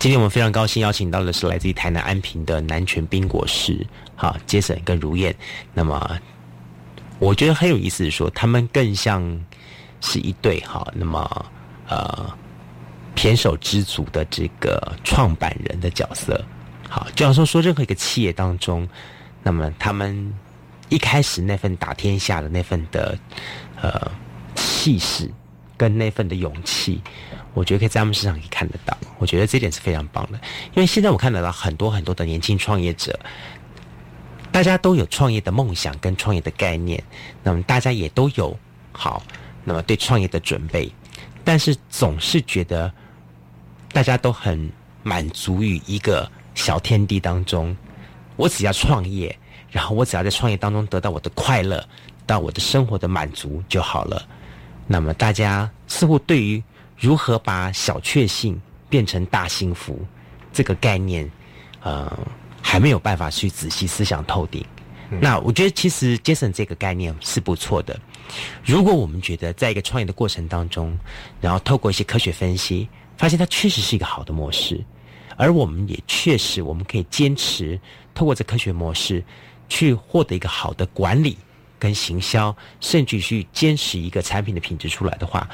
[0.00, 5.32] 今天我们非常高兴邀请到的是来自于台南安平的南泉冰果室，哈，杰森跟如燕。
[5.72, 6.18] 那么
[7.20, 9.22] 我觉得很有意思，是说他们更像
[10.00, 11.46] 是一对哈，那么
[11.88, 12.28] 呃
[13.14, 16.44] 胼手知足的这个创办人的角色。
[16.88, 18.88] 好，就像说说任何一个企业当中，
[19.44, 20.34] 那么他们
[20.90, 23.18] 一开始那份打天下的那份的
[23.80, 24.10] 呃
[24.54, 25.30] 气势
[25.78, 27.00] 跟那份的勇气，
[27.54, 28.94] 我觉得可以在他们身上可以看得到。
[29.18, 30.38] 我觉得这点是非常棒的，
[30.74, 33.18] 因为现在我看得到很多很多的年轻创业者，
[34.52, 37.02] 大家都有创业的梦想跟创业的概念，
[37.42, 38.54] 那么大家也都有
[38.92, 39.22] 好，
[39.64, 40.92] 那么对创业的准备，
[41.44, 42.92] 但是总是觉得
[43.92, 44.70] 大家都很
[45.02, 47.74] 满足于一个小天地当中，
[48.36, 49.38] 我只要创业，
[49.70, 51.86] 然后我只要在创业当中得到我的快乐，
[52.26, 54.26] 到我的生活的满足就好了。
[54.86, 56.62] 那么大家似乎对于
[56.98, 60.04] 如何把小确幸变成大幸福
[60.52, 61.30] 这个概念，
[61.82, 62.18] 呃，
[62.60, 64.64] 还没有办法去仔细思想透顶。
[65.20, 67.98] 那我觉得其实 Jason 这个概念是不错的。
[68.64, 70.96] 如果我们觉得在一个创业的过程当中，
[71.40, 74.80] 然后透过一些科学分析，发现它确实是一个好的模式，
[75.36, 77.80] 而我们也确实我们可以坚持
[78.14, 79.24] 透过这科学模式
[79.70, 81.38] 去获得一个好的管理
[81.78, 85.48] 跟行销，甚至去坚持一个产品的品质出来的话，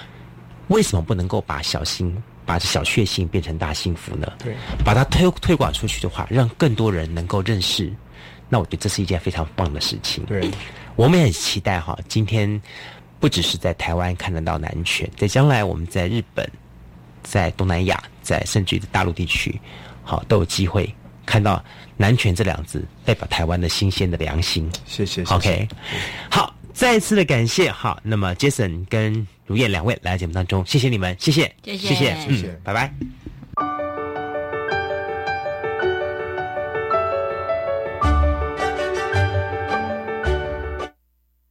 [0.66, 4.32] 为什么不能够把小幸把这小确幸变成大幸福呢？
[4.38, 7.92] 对，把它推推广出去的话，让更多人能够认识，
[8.48, 10.24] 那我觉得这是一件非常棒的事情。
[10.24, 10.50] 对，
[10.96, 12.60] 我们也很期待哈，今天
[13.20, 16.48] 不只是在台湾看得到南拳，在将来我们在日本、
[17.22, 19.60] 在东南亚、在甚至于大陆地区，
[20.02, 20.92] 好都有机会
[21.24, 21.62] 看到
[21.96, 24.70] 南拳这两字代表台湾的新鲜的良心。
[24.84, 25.24] 谢谢。
[25.24, 25.68] 谢谢 OK，
[26.30, 32.92] 好，再一次的感谢，好，那么 Jason 跟如燕两位来到节目当中，谢谢你们，谢谢，谢谢谢谢，谢谢嗯，拜拜。